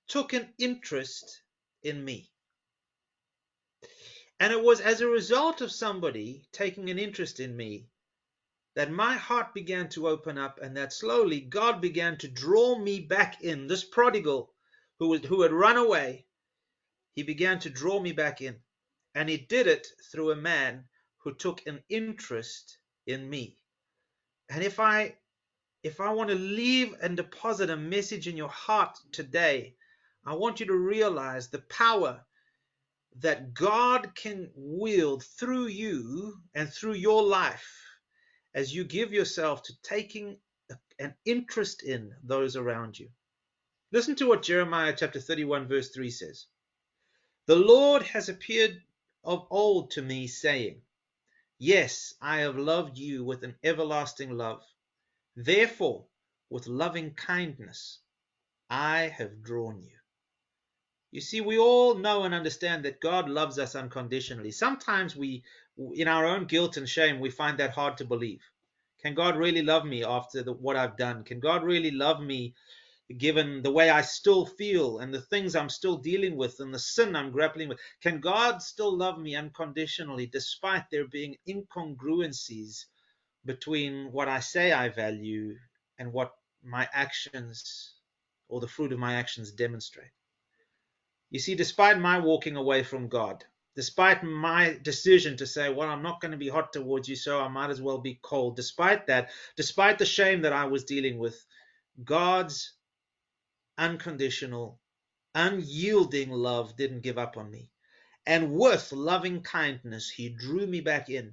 took 0.09 0.33
an 0.33 0.53
interest 0.59 1.43
in 1.83 2.05
me. 2.05 2.31
And 4.41 4.53
it 4.53 4.63
was 4.63 4.81
as 4.81 5.01
a 5.01 5.07
result 5.07 5.61
of 5.61 5.73
somebody 5.73 6.47
taking 6.53 6.91
an 6.91 6.99
interest 6.99 7.41
in 7.41 7.57
me 7.57 7.89
that 8.75 8.91
my 8.91 9.15
heart 9.15 9.55
began 9.55 9.89
to 9.91 10.09
open 10.09 10.37
up 10.37 10.59
and 10.61 10.77
that 10.77 10.93
slowly 10.93 11.41
God 11.41 11.81
began 11.81 12.19
to 12.19 12.29
draw 12.29 12.77
me 12.77 13.01
back 13.01 13.43
in. 13.43 13.67
This 13.67 13.85
prodigal 13.85 14.53
who, 14.99 15.09
was, 15.09 15.21
who 15.25 15.43
had 15.43 15.53
run 15.53 15.77
away, 15.77 16.27
he 17.15 17.23
began 17.23 17.61
to 17.61 17.71
draw 17.71 18.01
me 18.01 18.13
back 18.13 18.41
in. 18.41 18.57
And 19.15 19.29
he 19.29 19.37
did 19.37 19.69
it 19.69 19.87
through 20.11 20.33
a 20.33 20.37
man 20.37 20.85
who 21.19 21.35
took 21.35 21.65
an 21.67 21.83
interest 21.89 22.79
in 23.07 23.31
me. 23.31 23.59
And 24.51 24.63
if 24.63 24.81
I 24.81 25.17
if 25.85 26.01
I 26.01 26.13
want 26.13 26.31
to 26.31 26.35
leave 26.35 26.95
and 27.03 27.17
deposit 27.17 27.69
a 27.69 27.77
message 27.77 28.27
in 28.27 28.39
your 28.39 28.49
heart 28.49 28.99
today, 29.13 29.77
I 30.27 30.35
want 30.35 30.61
you 30.61 30.67
to 30.67 30.77
realize 30.77 31.49
the 31.49 31.61
power 31.69 32.25
that 33.21 33.55
God 33.55 34.15
can 34.15 34.51
wield 34.57 35.23
through 35.23 35.67
you 35.67 36.41
and 36.55 36.73
through 36.73 36.95
your 36.95 37.23
life 37.23 37.69
as 38.55 38.75
you 38.75 38.85
give 38.85 39.13
yourself 39.13 39.63
to 39.65 39.83
taking 39.83 40.39
an 40.99 41.15
interest 41.25 41.83
in 41.83 42.15
those 42.23 42.57
around 42.57 42.99
you. 42.99 43.11
Listen 43.93 44.17
to 44.17 44.27
what 44.27 44.43
Jeremiah 44.43 44.95
chapter 44.97 45.21
31, 45.21 45.69
verse 45.69 45.91
3 45.91 46.11
says 46.11 46.47
The 47.47 47.57
Lord 47.57 48.03
has 48.03 48.29
appeared 48.29 48.83
of 49.23 49.47
old 49.51 49.93
to 49.93 50.03
me, 50.03 50.27
saying, 50.27 50.81
Yes, 51.59 52.15
I 52.21 52.39
have 52.39 52.57
loved 52.57 52.99
you 52.99 53.25
with 53.25 53.45
an 53.45 53.57
everlasting 53.63 54.31
love. 54.31 54.63
Therefore, 55.37 56.07
with 56.51 56.67
loving 56.67 57.15
kindness, 57.15 58.01
I 58.71 59.09
have 59.09 59.43
drawn 59.43 59.83
you. 59.83 59.97
You 61.15 61.21
see, 61.21 61.41
we 61.41 61.59
all 61.59 61.95
know 61.95 62.25
and 62.25 62.35
understand 62.35 62.85
that 62.85 63.01
God 63.01 63.29
loves 63.29 63.57
us 63.57 63.77
unconditionally. 63.77 64.51
Sometimes 64.51 65.15
we, 65.15 65.45
in 65.95 66.09
our 66.09 66.25
own 66.27 66.47
guilt 66.47 66.77
and 66.77 66.89
shame, 66.89 67.21
we 67.21 67.31
find 67.31 67.57
that 67.59 67.71
hard 67.71 67.97
to 67.99 68.05
believe. 68.05 68.43
Can 69.01 69.15
God 69.15 69.37
really 69.37 69.63
love 69.63 69.85
me 69.85 70.03
after 70.03 70.43
the, 70.43 70.53
what 70.53 70.75
I've 70.75 70.97
done? 70.97 71.23
Can 71.23 71.39
God 71.39 71.63
really 71.63 71.93
love 71.93 72.21
me 72.21 72.57
given 73.17 73.63
the 73.63 73.71
way 73.71 73.91
I 73.91 74.03
still 74.03 74.45
feel 74.45 74.99
and 74.99 75.15
the 75.15 75.21
things 75.21 75.55
I'm 75.55 75.69
still 75.69 75.97
dealing 75.97 76.37
with 76.37 76.59
and 76.59 76.75
the 76.75 76.81
sin 76.81 77.15
I'm 77.15 77.31
grappling 77.31 77.69
with? 77.69 77.79
Can 78.01 78.19
God 78.19 78.61
still 78.61 78.93
love 78.93 79.17
me 79.17 79.37
unconditionally 79.37 80.27
despite 80.27 80.91
there 80.91 81.07
being 81.07 81.37
incongruencies 81.47 82.87
between 83.45 84.11
what 84.11 84.27
I 84.27 84.41
say 84.41 84.73
I 84.73 84.89
value 84.89 85.55
and 85.97 86.13
what 86.13 86.33
my 86.65 86.89
actions 86.93 87.95
or 88.49 88.59
the 88.59 88.67
fruit 88.67 88.93
of 88.93 88.99
my 88.99 89.15
actions 89.15 89.53
demonstrate? 89.53 90.11
You 91.35 91.41
see, 91.41 91.57
despite 91.57 91.99
my 91.99 92.21
walking 92.21 92.55
away 92.55 92.85
from 92.85 93.09
God, 93.09 93.45
despite 93.75 94.23
my 94.23 94.79
decision 94.83 95.37
to 95.39 95.49
say, 95.49 95.69
well, 95.69 95.89
I'm 95.89 96.01
not 96.01 96.21
going 96.21 96.31
to 96.31 96.39
be 96.39 96.49
hot 96.49 96.73
towards 96.73 97.09
you, 97.09 97.17
so 97.17 97.41
I 97.41 97.49
might 97.49 97.71
as 97.71 97.83
well 97.83 97.99
be 97.99 98.21
cold, 98.23 98.55
despite 98.55 99.09
that, 99.09 99.31
despite 99.57 99.99
the 99.99 100.07
shame 100.07 100.43
that 100.43 100.53
I 100.53 100.67
was 100.67 100.85
dealing 100.85 101.19
with, 101.19 101.45
God's 102.05 102.75
unconditional, 103.77 104.79
unyielding 105.35 106.31
love 106.31 106.77
didn't 106.77 107.03
give 107.03 107.19
up 107.19 107.37
on 107.37 107.51
me. 107.51 107.69
And 108.25 108.53
with 108.53 108.93
loving 108.93 109.43
kindness, 109.43 110.09
he 110.09 110.29
drew 110.29 110.69
me 110.69 110.83
back 110.83 111.11
in, 111.11 111.33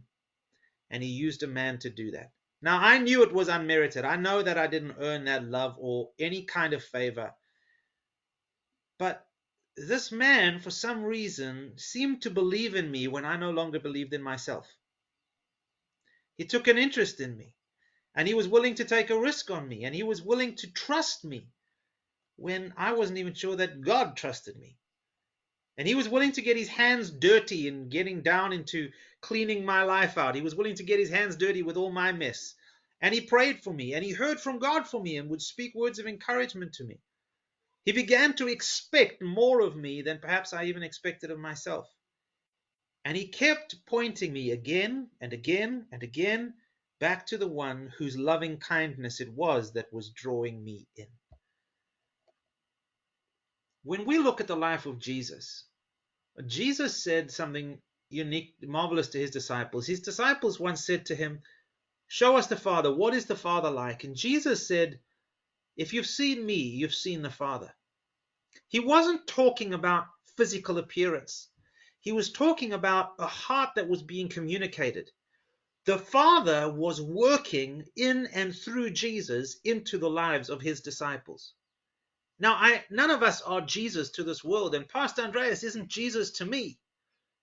and 0.90 1.04
he 1.04 1.10
used 1.10 1.44
a 1.44 1.48
man 1.48 1.78
to 1.78 1.92
do 1.92 2.10
that. 2.10 2.32
Now, 2.64 2.80
I 2.82 2.98
knew 2.98 3.22
it 3.22 3.34
was 3.34 3.50
unmerited. 3.50 4.04
I 4.04 4.16
know 4.16 4.42
that 4.42 4.58
I 4.58 4.66
didn't 4.66 4.96
earn 5.00 5.26
that 5.26 5.46
love 5.46 5.76
or 5.78 6.10
any 6.18 6.42
kind 6.42 6.74
of 6.74 6.84
favor. 6.84 7.36
But 8.98 9.28
this 9.88 10.12
man, 10.12 10.60
for 10.60 10.70
some 10.72 11.04
reason, 11.04 11.78
seemed 11.78 12.22
to 12.24 12.30
believe 12.30 12.76
in 12.76 12.92
me 12.92 13.08
when 13.08 13.26
I 13.26 13.38
no 13.38 13.52
longer 13.52 13.80
believed 13.80 14.14
in 14.14 14.22
myself. 14.22 14.68
He 16.38 16.46
took 16.46 16.68
an 16.68 16.78
interest 16.78 17.20
in 17.20 17.38
me, 17.38 17.54
and 18.16 18.28
he 18.28 18.34
was 18.34 18.48
willing 18.48 18.76
to 18.76 18.86
take 18.86 19.10
a 19.10 19.20
risk 19.20 19.52
on 19.52 19.68
me, 19.68 19.86
and 19.86 19.96
he 19.96 20.04
was 20.04 20.22
willing 20.22 20.56
to 20.56 20.72
trust 20.72 21.24
me 21.24 21.48
when 22.36 22.74
I 22.76 22.94
wasn't 22.94 23.20
even 23.20 23.34
sure 23.34 23.56
that 23.56 23.82
God 23.82 24.18
trusted 24.18 24.58
me. 24.58 24.78
And 25.78 25.88
he 25.88 25.96
was 25.96 26.10
willing 26.10 26.34
to 26.34 26.42
get 26.42 26.58
his 26.58 26.68
hands 26.68 27.10
dirty 27.10 27.68
in 27.68 27.90
getting 27.90 28.22
down 28.22 28.52
into 28.54 28.92
cleaning 29.22 29.64
my 29.64 29.84
life 29.84 30.18
out. 30.18 30.36
He 30.36 30.42
was 30.42 30.56
willing 30.56 30.76
to 30.76 30.84
get 30.84 31.00
his 31.00 31.10
hands 31.10 31.36
dirty 31.36 31.64
with 31.64 31.78
all 31.78 31.92
my 31.92 32.12
mess. 32.12 32.56
And 33.00 33.14
he 33.14 33.22
prayed 33.22 33.64
for 33.64 33.74
me, 33.74 33.94
and 33.94 34.04
he 34.04 34.12
heard 34.12 34.40
from 34.40 34.60
God 34.60 34.88
for 34.88 35.02
me, 35.02 35.18
and 35.18 35.30
would 35.30 35.42
speak 35.42 35.74
words 35.74 35.98
of 35.98 36.08
encouragement 36.08 36.74
to 36.74 36.84
me. 36.84 37.00
He 37.86 37.92
began 37.92 38.36
to 38.36 38.48
expect 38.48 39.22
more 39.22 39.62
of 39.62 39.76
me 39.76 40.02
than 40.02 40.20
perhaps 40.20 40.54
I 40.54 40.66
even 40.66 40.84
expected 40.84 41.32
of 41.32 41.40
myself. 41.40 41.88
And 43.04 43.18
he 43.18 43.28
kept 43.28 43.86
pointing 43.88 44.32
me 44.32 44.52
again 44.52 45.10
and 45.20 45.34
again 45.34 45.88
and 45.92 46.04
again 46.04 46.54
back 47.00 47.26
to 47.28 47.38
the 47.38 47.48
one 47.48 47.92
whose 47.98 48.16
loving 48.16 48.58
kindness 48.58 49.20
it 49.20 49.30
was 49.34 49.74
that 49.74 49.92
was 49.92 50.12
drawing 50.12 50.64
me 50.64 50.88
in. 50.96 51.08
When 53.84 54.06
we 54.06 54.20
look 54.20 54.40
at 54.40 54.48
the 54.48 54.56
life 54.56 54.86
of 54.86 55.00
Jesus, 55.00 55.66
Jesus 56.46 57.04
said 57.04 57.32
something 57.32 57.82
unique, 58.10 58.56
marvelous 58.62 59.10
to 59.10 59.20
his 59.20 59.32
disciples. 59.32 59.88
His 59.88 60.02
disciples 60.02 60.60
once 60.60 60.86
said 60.86 61.08
to 61.08 61.16
him, 61.16 61.42
Show 62.08 62.38
us 62.38 62.46
the 62.46 62.58
Father. 62.58 62.94
What 62.94 63.16
is 63.16 63.26
the 63.26 63.36
Father 63.36 63.72
like? 63.72 64.04
And 64.04 64.16
Jesus 64.16 64.68
said, 64.68 65.00
if 65.82 65.94
you've 65.94 66.06
seen 66.06 66.46
me, 66.46 66.54
you've 66.56 66.94
seen 66.94 67.24
the 67.24 67.32
Father. 67.32 67.74
He 68.68 68.80
wasn't 68.80 69.26
talking 69.26 69.74
about 69.74 70.06
physical 70.38 70.78
appearance. 70.78 71.50
He 72.02 72.12
was 72.12 72.32
talking 72.32 72.74
about 72.74 73.14
a 73.18 73.26
heart 73.26 73.72
that 73.76 73.90
was 73.90 74.04
being 74.04 74.30
communicated. 74.30 75.10
The 75.86 75.98
Father 75.98 76.72
was 76.72 77.02
working 77.02 77.88
in 77.96 78.28
and 78.28 78.56
through 78.56 78.92
Jesus 78.92 79.58
into 79.64 79.98
the 79.98 80.10
lives 80.10 80.52
of 80.52 80.62
his 80.62 80.82
disciples. 80.82 81.54
Now, 82.38 82.54
I, 82.54 82.86
none 82.92 83.10
of 83.10 83.24
us 83.24 83.42
are 83.42 83.62
Jesus 83.62 84.12
to 84.12 84.24
this 84.24 84.44
world, 84.44 84.76
and 84.76 84.88
Pastor 84.88 85.24
Andreas 85.24 85.64
isn't 85.64 85.88
Jesus 85.88 86.30
to 86.34 86.46
me. 86.46 86.78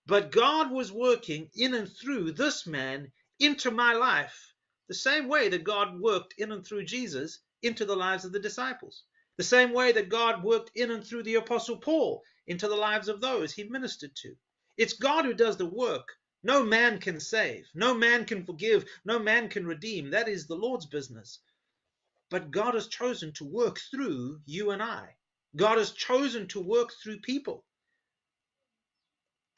But 0.05 0.31
God 0.31 0.71
was 0.71 0.93
working 0.93 1.49
in 1.55 1.73
and 1.73 1.91
through 1.91 2.31
this 2.31 2.65
man 2.65 3.11
into 3.37 3.69
my 3.69 3.93
life, 3.93 4.53
the 4.87 4.93
same 4.93 5.27
way 5.27 5.49
that 5.49 5.65
God 5.65 5.99
worked 5.99 6.35
in 6.37 6.53
and 6.53 6.65
through 6.65 6.85
Jesus 6.85 7.39
into 7.61 7.85
the 7.85 7.95
lives 7.95 8.25
of 8.25 8.31
the 8.31 8.39
disciples. 8.39 9.03
The 9.37 9.43
same 9.43 9.71
way 9.71 9.91
that 9.93 10.09
God 10.09 10.43
worked 10.43 10.71
in 10.75 10.91
and 10.91 11.05
through 11.05 11.23
the 11.23 11.35
Apostle 11.35 11.77
Paul 11.77 12.23
into 12.47 12.67
the 12.67 12.75
lives 12.75 13.07
of 13.07 13.21
those 13.21 13.53
he 13.53 13.63
ministered 13.63 14.15
to. 14.17 14.35
It's 14.77 14.93
God 14.93 15.25
who 15.25 15.33
does 15.33 15.57
the 15.57 15.65
work. 15.65 16.07
No 16.43 16.63
man 16.63 16.99
can 16.99 17.19
save, 17.19 17.69
no 17.73 17.93
man 17.93 18.25
can 18.25 18.45
forgive, 18.45 18.85
no 19.03 19.19
man 19.19 19.49
can 19.49 19.65
redeem. 19.67 20.11
That 20.11 20.29
is 20.29 20.47
the 20.47 20.55
Lord's 20.55 20.85
business. 20.85 21.39
But 22.29 22.51
God 22.51 22.75
has 22.75 22.87
chosen 22.87 23.33
to 23.33 23.45
work 23.45 23.79
through 23.91 24.41
you 24.45 24.71
and 24.71 24.81
I. 24.83 25.15
God 25.55 25.77
has 25.77 25.91
chosen 25.91 26.47
to 26.49 26.61
work 26.61 26.91
through 26.93 27.19
people. 27.21 27.65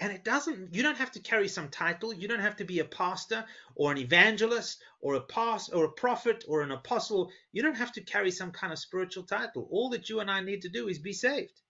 And 0.02 0.12
it 0.12 0.24
doesn't, 0.24 0.74
you 0.74 0.82
don't 0.82 0.98
have 0.98 1.12
to 1.12 1.20
carry 1.20 1.48
some 1.48 1.70
title. 1.70 2.12
You 2.12 2.28
don't 2.28 2.40
have 2.40 2.56
to 2.56 2.66
be 2.66 2.80
a 2.80 2.86
pastor 2.86 3.46
or 3.76 3.92
an 3.92 4.00
evangelist 4.00 4.82
or 5.00 5.14
a 5.14 5.22
past 5.22 5.70
or 5.76 5.86
a 5.86 5.92
prophet 5.92 6.44
or 6.48 6.64
an 6.64 6.72
apostle. 6.72 7.32
You 7.52 7.62
don't 7.62 7.78
have 7.78 7.92
to 7.92 8.02
carry 8.02 8.32
some 8.32 8.50
kind 8.50 8.74
of 8.74 8.80
spiritual 8.80 9.26
title. 9.26 9.68
All 9.70 9.92
that 9.92 10.10
you 10.10 10.20
and 10.20 10.32
I 10.32 10.42
need 10.42 10.64
to 10.64 10.70
do 10.70 10.88
is 10.88 10.98
be 10.98 11.14
saved. 11.14 11.62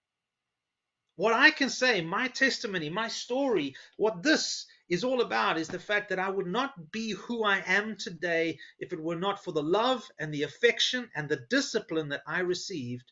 What 1.17 1.33
I 1.33 1.51
can 1.51 1.69
say, 1.69 1.99
my 1.99 2.29
testimony, 2.29 2.89
my 2.89 3.09
story, 3.09 3.75
what 3.97 4.23
this 4.23 4.65
is 4.87 5.03
all 5.03 5.19
about 5.19 5.57
is 5.57 5.67
the 5.67 5.77
fact 5.77 6.07
that 6.07 6.19
I 6.19 6.29
would 6.29 6.47
not 6.47 6.89
be 6.89 7.11
who 7.11 7.43
I 7.43 7.61
am 7.67 7.97
today 7.97 8.59
if 8.79 8.93
it 8.93 9.03
were 9.03 9.17
not 9.17 9.43
for 9.43 9.51
the 9.51 9.61
love 9.61 10.09
and 10.17 10.33
the 10.33 10.43
affection 10.43 11.09
and 11.15 11.27
the 11.27 11.45
discipline 11.49 12.07
that 12.09 12.23
I 12.25 12.39
received 12.39 13.11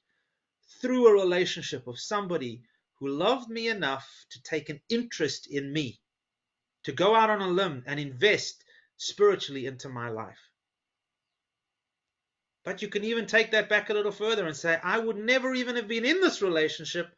through 0.82 1.08
a 1.08 1.22
relationship 1.22 1.88
of 1.88 2.00
somebody 2.00 2.64
who 3.00 3.08
loved 3.08 3.50
me 3.50 3.68
enough 3.68 4.26
to 4.32 4.42
take 4.44 4.70
an 4.70 4.82
interest 4.90 5.48
in 5.50 5.72
me, 5.72 6.00
to 6.84 6.92
go 6.92 7.16
out 7.16 7.30
on 7.30 7.42
a 7.42 7.48
limb 7.48 7.84
and 7.86 8.00
invest 8.00 8.64
spiritually 8.98 9.66
into 9.66 9.90
my 9.90 10.10
life. 10.10 10.40
But 12.64 12.82
you 12.82 12.90
can 12.90 13.04
even 13.04 13.26
take 13.26 13.52
that 13.52 13.70
back 13.70 13.90
a 13.90 13.94
little 13.94 14.12
further 14.12 14.46
and 14.46 14.56
say, 14.56 14.80
I 14.84 15.00
would 15.00 15.18
never 15.18 15.54
even 15.56 15.76
have 15.78 15.88
been 15.88 16.06
in 16.06 16.20
this 16.20 16.42
relationship 16.42 17.16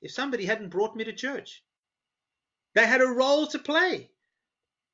if 0.00 0.12
somebody 0.12 0.46
hadn't 0.46 0.70
brought 0.70 0.96
me 0.96 1.04
to 1.04 1.12
church. 1.12 1.64
They 2.74 2.86
had 2.86 3.00
a 3.00 3.06
role 3.06 3.46
to 3.48 3.58
play. 3.58 4.10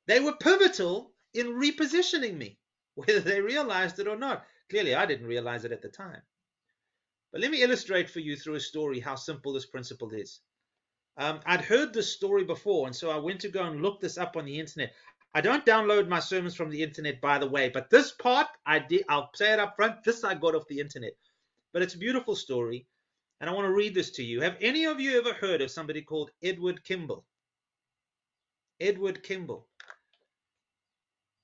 They 0.07 0.19
were 0.19 0.35
pivotal 0.35 1.13
in 1.33 1.47
repositioning 1.47 2.35
me, 2.35 2.59
whether 2.95 3.19
they 3.19 3.41
realized 3.41 3.99
it 3.99 4.07
or 4.07 4.17
not. 4.17 4.45
Clearly, 4.69 4.95
I 4.95 5.05
didn't 5.05 5.27
realize 5.27 5.65
it 5.65 5.71
at 5.71 5.81
the 5.81 5.89
time. 5.89 6.21
But 7.31 7.41
let 7.41 7.51
me 7.51 7.61
illustrate 7.61 8.09
for 8.09 8.19
you 8.19 8.35
through 8.35 8.55
a 8.55 8.59
story 8.59 8.99
how 8.99 9.15
simple 9.15 9.53
this 9.53 9.65
principle 9.65 10.11
is. 10.11 10.41
Um, 11.17 11.39
I'd 11.45 11.61
heard 11.61 11.93
this 11.93 12.13
story 12.13 12.43
before, 12.43 12.87
and 12.87 12.95
so 12.95 13.09
I 13.09 13.17
went 13.17 13.41
to 13.41 13.49
go 13.49 13.63
and 13.63 13.81
look 13.81 13.99
this 13.99 14.17
up 14.17 14.35
on 14.35 14.45
the 14.45 14.59
internet. 14.59 14.93
I 15.33 15.41
don't 15.41 15.65
download 15.65 16.09
my 16.09 16.19
sermons 16.19 16.55
from 16.55 16.69
the 16.69 16.83
internet, 16.83 17.21
by 17.21 17.37
the 17.37 17.47
way, 17.47 17.69
but 17.69 17.89
this 17.89 18.11
part 18.11 18.47
I 18.65 18.79
did. 18.79 19.05
I'll 19.07 19.29
say 19.33 19.53
it 19.53 19.59
up 19.59 19.75
front. 19.75 20.03
This 20.03 20.23
I 20.23 20.35
got 20.35 20.55
off 20.55 20.67
the 20.67 20.79
internet, 20.79 21.13
but 21.71 21.81
it's 21.81 21.95
a 21.95 21.99
beautiful 21.99 22.35
story, 22.35 22.85
and 23.39 23.49
I 23.49 23.53
want 23.53 23.65
to 23.65 23.73
read 23.73 23.95
this 23.95 24.11
to 24.11 24.23
you. 24.23 24.41
Have 24.41 24.57
any 24.59 24.85
of 24.85 24.99
you 24.99 25.17
ever 25.17 25.33
heard 25.33 25.61
of 25.61 25.71
somebody 25.71 26.01
called 26.01 26.31
Edward 26.43 26.83
Kimball? 26.83 27.25
Edward 28.79 29.23
Kimball. 29.23 29.67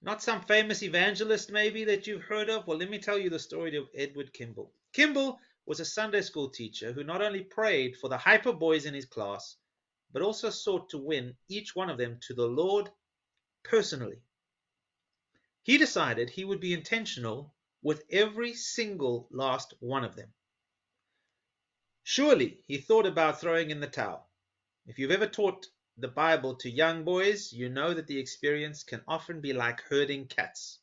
Not 0.02 0.22
some 0.22 0.42
famous 0.42 0.84
evangelist, 0.84 1.52
maybe, 1.52 1.86
that 1.86 2.08
you've 2.08 2.24
heard 2.24 2.50
of? 2.50 2.68
Well, 2.68 2.78
let 2.78 2.90
me 2.90 3.00
tell 3.00 3.18
you 3.18 3.30
the 3.30 3.40
story 3.40 3.78
of 3.78 3.88
Edward 3.96 4.34
Kimball. 4.34 4.72
Kimball 4.94 5.40
was 5.68 5.82
a 5.82 5.86
Sunday 5.86 6.22
school 6.22 6.50
teacher 6.50 6.94
who 6.94 7.04
not 7.04 7.22
only 7.22 7.44
prayed 7.44 7.98
for 7.98 8.08
the 8.08 8.18
hyper 8.18 8.54
boys 8.54 8.86
in 8.86 8.94
his 8.94 9.06
class, 9.06 9.58
but 10.14 10.22
also 10.22 10.50
sought 10.50 10.90
to 10.90 10.98
win 10.98 11.36
each 11.50 11.76
one 11.76 11.90
of 11.90 11.98
them 11.98 12.18
to 12.22 12.34
the 12.34 12.48
Lord 12.48 12.90
personally. 13.64 14.22
He 15.64 15.78
decided 15.78 16.30
he 16.30 16.46
would 16.46 16.62
be 16.62 16.74
intentional 16.74 17.54
with 17.82 18.06
every 18.10 18.54
single 18.54 19.28
last 19.30 19.74
one 19.82 20.06
of 20.06 20.16
them. 20.16 20.34
Surely 22.04 22.64
he 22.66 22.78
thought 22.78 23.06
about 23.06 23.42
throwing 23.42 23.70
in 23.70 23.82
the 23.82 23.88
towel. 23.88 24.30
If 24.86 24.98
you've 24.98 25.12
ever 25.12 25.28
taught 25.28 25.68
the 25.98 26.08
Bible 26.08 26.56
to 26.56 26.70
young 26.70 27.04
boys, 27.04 27.52
you 27.52 27.68
know 27.68 27.94
that 27.94 28.08
the 28.08 28.20
experience 28.20 28.84
can 28.84 29.04
often 29.06 29.42
be 29.42 29.52
like 29.52 29.82
herding 29.82 30.28
cats. 30.28 30.80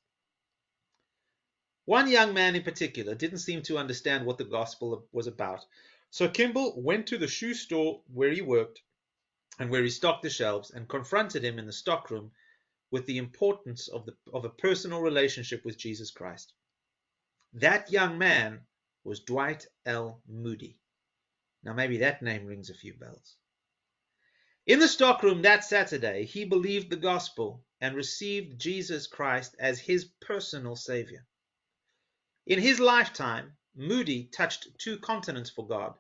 One 1.87 2.09
young 2.09 2.33
man 2.33 2.57
in 2.57 2.63
particular 2.63 3.15
didn't 3.15 3.39
seem 3.39 3.63
to 3.63 3.77
understand 3.77 4.25
what 4.25 4.39
the 4.39 4.45
gospel 4.45 5.07
was 5.13 5.27
about. 5.27 5.67
So 6.11 6.29
Kimball 6.29 6.81
went 6.81 7.07
to 7.09 7.19
the 7.19 7.29
shoe 7.29 7.53
store 7.53 8.03
where 8.13 8.31
he 8.31 8.41
worked 8.41 8.81
and 9.59 9.69
where 9.69 9.83
he 9.83 9.91
stocked 9.91 10.23
the 10.23 10.31
shelves 10.31 10.71
and 10.71 10.89
confronted 10.89 11.45
him 11.45 11.59
in 11.59 11.67
the 11.67 11.73
stockroom 11.73 12.33
with 12.91 13.05
the 13.05 13.19
importance 13.19 13.89
of, 13.89 14.07
the, 14.07 14.17
of 14.33 14.45
a 14.45 14.51
personal 14.51 15.03
relationship 15.03 15.65
with 15.65 15.77
Jesus 15.77 16.11
Christ. 16.11 16.55
That 17.53 17.91
young 17.91 18.17
man 18.17 18.67
was 19.03 19.21
Dwight 19.21 19.67
L. 19.85 20.23
Moody. 20.27 20.79
Now, 21.63 21.75
maybe 21.75 21.99
that 21.99 22.23
name 22.23 22.47
rings 22.47 22.71
a 22.71 22.75
few 22.75 22.95
bells. 22.95 23.37
In 24.67 24.79
the 24.79 24.89
stockroom 24.89 25.43
that 25.43 25.65
Saturday, 25.65 26.25
he 26.25 26.47
believed 26.47 26.89
the 26.89 26.97
gospel 26.97 27.63
and 27.81 27.95
received 27.95 28.59
Jesus 28.59 29.07
Christ 29.07 29.55
as 29.59 29.79
his 29.79 30.07
personal 30.21 30.77
Savior. 30.77 31.27
In 32.47 32.61
his 32.61 32.79
lifetime, 32.79 33.57
Moody 33.75 34.27
touched 34.27 34.79
two 34.79 34.99
continents 34.99 35.49
for 35.49 35.67
God, 35.67 35.99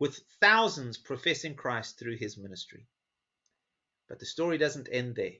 with 0.00 0.18
thousands 0.40 0.98
professing 0.98 1.54
Christ 1.54 1.96
through 1.96 2.16
his 2.16 2.36
ministry. 2.36 2.88
But 4.08 4.18
the 4.18 4.26
story 4.26 4.58
doesn't 4.58 4.88
end 4.90 5.14
there. 5.14 5.36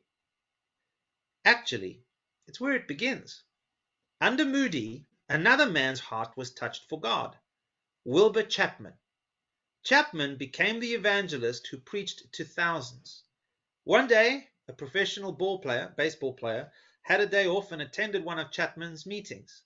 Actually, 1.45 2.05
it's 2.47 2.61
where 2.61 2.75
it 2.77 2.87
begins. 2.87 3.43
Under 4.21 4.45
Moody, 4.45 5.09
another 5.29 5.67
man's 5.67 5.99
heart 5.99 6.37
was 6.37 6.55
touched 6.55 6.89
for 6.89 7.01
God 7.01 7.37
Wilbur 8.05 8.45
Chapman. 8.45 8.97
Chapman 9.83 10.37
became 10.37 10.79
the 10.79 10.95
evangelist 10.95 11.67
who 11.67 11.79
preached 11.79 12.33
to 12.33 12.45
thousands. 12.45 13.25
One 13.83 14.07
day, 14.07 14.51
a 14.69 14.73
professional 14.73 15.33
ball 15.33 15.59
player, 15.59 15.93
baseball 15.97 16.33
player, 16.33 16.73
had 17.03 17.21
a 17.21 17.27
day 17.27 17.49
off 17.49 17.73
and 17.73 17.83
attended 17.83 18.25
one 18.25 18.39
of 18.39 18.53
Chapman's 18.53 19.05
meetings 19.05 19.64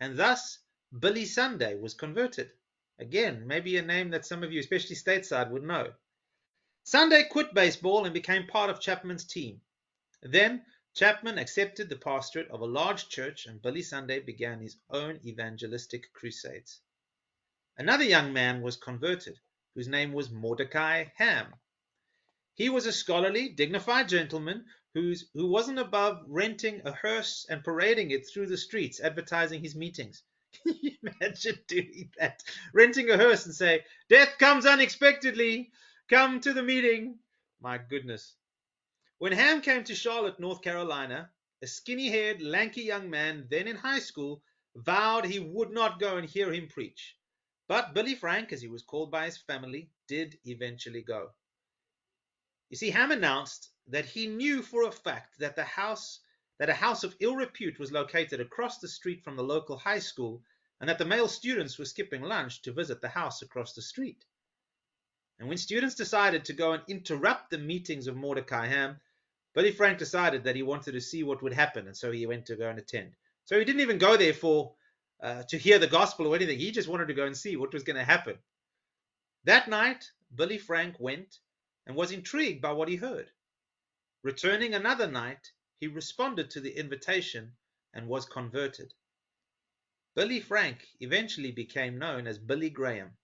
and 0.00 0.16
thus 0.16 0.58
Billy 0.98 1.26
Sunday 1.26 1.76
was 1.76 1.94
converted. 1.94 2.50
Again, 2.98 3.46
maybe 3.46 3.76
a 3.76 3.82
name 3.82 4.10
that 4.10 4.26
some 4.26 4.42
of 4.42 4.52
you, 4.52 4.58
especially 4.58 4.96
stateside, 4.96 5.50
would 5.50 5.62
know. 5.62 5.94
Sunday 6.82 7.24
quit 7.30 7.54
baseball 7.54 8.04
and 8.06 8.12
became 8.14 8.46
part 8.46 8.70
of 8.70 8.80
Chapman's 8.80 9.24
team. 9.24 9.60
Then 10.22 10.64
Chapman 10.94 11.38
accepted 11.38 11.88
the 11.88 11.96
pastorate 11.96 12.50
of 12.50 12.60
a 12.60 12.66
large 12.66 13.08
church, 13.08 13.46
and 13.46 13.62
Billy 13.62 13.82
Sunday 13.82 14.20
began 14.20 14.60
his 14.60 14.76
own 14.90 15.20
evangelistic 15.24 16.12
crusades. 16.12 16.80
Another 17.76 18.04
young 18.04 18.32
man 18.32 18.60
was 18.60 18.76
converted, 18.76 19.38
whose 19.74 19.86
name 19.86 20.12
was 20.12 20.30
Mordecai 20.30 21.04
Ham. 21.14 21.54
He 22.54 22.68
was 22.68 22.86
a 22.86 22.92
scholarly, 22.92 23.50
dignified 23.50 24.08
gentleman 24.08 24.66
who's, 24.94 25.28
who 25.34 25.46
wasn't 25.46 25.78
above 25.78 26.24
renting 26.26 26.82
a 26.84 26.92
hearse 26.92 27.46
and 27.48 27.64
parading 27.64 28.10
it 28.10 28.26
through 28.26 28.46
the 28.46 28.56
streets, 28.56 29.00
advertising 29.00 29.62
his 29.62 29.74
meetings. 29.74 30.22
Can 30.64 30.76
you 30.82 30.92
imagine 31.02 31.58
doing 31.68 32.10
that? 32.18 32.42
Renting 32.72 33.10
a 33.10 33.16
hearse 33.16 33.46
and 33.46 33.54
say, 33.54 33.84
Death 34.08 34.36
comes 34.38 34.66
unexpectedly. 34.66 35.70
Come 36.08 36.40
to 36.40 36.52
the 36.52 36.62
meeting. 36.62 37.18
My 37.60 37.78
goodness. 37.78 38.34
When 39.18 39.32
Ham 39.32 39.60
came 39.60 39.84
to 39.84 39.94
Charlotte, 39.94 40.40
North 40.40 40.62
Carolina, 40.62 41.30
a 41.62 41.66
skinny 41.66 42.08
haired, 42.08 42.42
lanky 42.42 42.82
young 42.82 43.10
man, 43.10 43.46
then 43.50 43.68
in 43.68 43.76
high 43.76 44.00
school, 44.00 44.42
vowed 44.74 45.24
he 45.24 45.38
would 45.38 45.70
not 45.70 46.00
go 46.00 46.16
and 46.16 46.28
hear 46.28 46.52
him 46.52 46.68
preach. 46.68 47.16
But 47.68 47.94
Billy 47.94 48.14
Frank, 48.14 48.52
as 48.52 48.60
he 48.62 48.68
was 48.68 48.82
called 48.82 49.10
by 49.10 49.26
his 49.26 49.36
family, 49.36 49.90
did 50.08 50.38
eventually 50.44 51.02
go. 51.02 51.30
You 52.70 52.76
see, 52.76 52.90
Ham 52.90 53.12
announced 53.12 53.69
that 53.90 54.06
he 54.06 54.26
knew 54.26 54.62
for 54.62 54.84
a 54.84 54.92
fact 54.92 55.38
that 55.38 55.56
the 55.56 55.64
house 55.64 56.20
that 56.58 56.68
a 56.68 56.74
house 56.74 57.04
of 57.04 57.16
ill 57.20 57.36
repute 57.36 57.78
was 57.78 57.90
located 57.90 58.40
across 58.40 58.78
the 58.78 58.88
street 58.88 59.24
from 59.24 59.36
the 59.36 59.42
local 59.42 59.78
high 59.78 59.98
school 59.98 60.42
and 60.78 60.88
that 60.88 60.98
the 60.98 61.04
male 61.06 61.28
students 61.28 61.78
were 61.78 61.84
skipping 61.84 62.22
lunch 62.22 62.60
to 62.62 62.72
visit 62.72 63.00
the 63.00 63.08
house 63.08 63.40
across 63.40 63.72
the 63.72 63.82
street. 63.82 64.24
And 65.38 65.48
when 65.48 65.56
students 65.56 65.94
decided 65.94 66.44
to 66.44 66.52
go 66.52 66.72
and 66.72 66.82
interrupt 66.86 67.50
the 67.50 67.58
meetings 67.58 68.06
of 68.06 68.16
Mordecai 68.16 68.66
Ham, 68.66 69.00
Billy 69.54 69.72
Frank 69.72 69.98
decided 69.98 70.44
that 70.44 70.54
he 70.54 70.62
wanted 70.62 70.92
to 70.92 71.00
see 71.00 71.22
what 71.22 71.42
would 71.42 71.54
happen, 71.54 71.86
and 71.86 71.96
so 71.96 72.12
he 72.12 72.26
went 72.26 72.46
to 72.46 72.56
go 72.56 72.68
and 72.68 72.78
attend. 72.78 73.16
So 73.46 73.58
he 73.58 73.64
didn't 73.64 73.80
even 73.80 73.98
go 73.98 74.16
there 74.16 74.34
for 74.34 74.74
uh, 75.22 75.42
to 75.44 75.58
hear 75.58 75.78
the 75.78 75.86
gospel 75.86 76.26
or 76.26 76.36
anything. 76.36 76.58
He 76.58 76.70
just 76.70 76.88
wanted 76.88 77.08
to 77.08 77.14
go 77.14 77.24
and 77.24 77.36
see 77.36 77.56
what 77.56 77.72
was 77.72 77.82
going 77.82 77.96
to 77.96 78.04
happen. 78.04 78.36
That 79.44 79.68
night, 79.68 80.10
Billy 80.34 80.58
Frank 80.58 81.00
went 81.00 81.38
and 81.86 81.96
was 81.96 82.12
intrigued 82.12 82.60
by 82.60 82.72
what 82.72 82.88
he 82.88 82.96
heard. 82.96 83.30
Returning 84.22 84.74
another 84.74 85.10
night, 85.10 85.50
he 85.78 85.86
responded 85.86 86.50
to 86.50 86.60
the 86.60 86.76
invitation 86.76 87.56
and 87.94 88.06
was 88.06 88.26
converted. 88.26 88.92
Billy 90.14 90.40
Frank 90.40 90.86
eventually 91.00 91.52
became 91.52 91.98
known 91.98 92.26
as 92.26 92.38
Billy 92.38 92.68
Graham, 92.68 93.16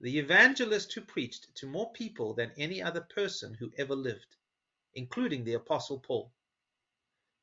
the 0.00 0.18
evangelist 0.18 0.92
who 0.92 1.00
preached 1.00 1.54
to 1.54 1.66
more 1.66 1.92
people 1.92 2.34
than 2.34 2.52
any 2.58 2.82
other 2.82 3.00
person 3.00 3.54
who 3.54 3.72
ever 3.78 3.94
lived, 3.94 4.36
including 4.94 5.44
the 5.44 5.54
Apostle 5.54 6.00
Paul. 6.00 6.30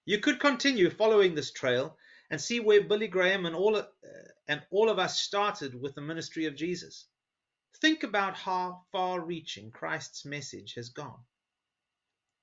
You 0.05 0.19
could 0.19 0.39
continue 0.39 0.91
following 0.91 1.33
this 1.33 1.51
trail 1.51 1.97
and 2.29 2.39
see 2.39 2.59
where 2.59 2.83
Billy 2.83 3.07
Graham 3.07 3.47
and 3.47 3.55
all, 3.55 3.77
uh, 3.77 3.87
and 4.47 4.61
all 4.69 4.89
of 4.89 4.99
us 4.99 5.19
started 5.19 5.73
with 5.73 5.95
the 5.95 6.01
ministry 6.01 6.45
of 6.45 6.55
Jesus. 6.55 7.07
Think 7.77 8.03
about 8.03 8.35
how 8.35 8.85
far 8.91 9.21
reaching 9.21 9.71
Christ's 9.71 10.23
message 10.23 10.75
has 10.75 10.89
gone. 10.89 11.25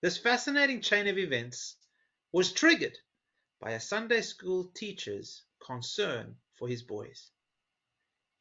This 0.02 0.18
fascinating 0.18 0.82
chain 0.82 1.06
of 1.06 1.16
events 1.16 1.76
was 2.30 2.52
triggered 2.52 2.98
by 3.60 3.72
a 3.72 3.80
Sunday 3.80 4.20
school 4.20 4.70
teacher's 4.74 5.42
concern 5.58 6.36
for 6.54 6.68
his 6.68 6.82
boys. 6.82 7.30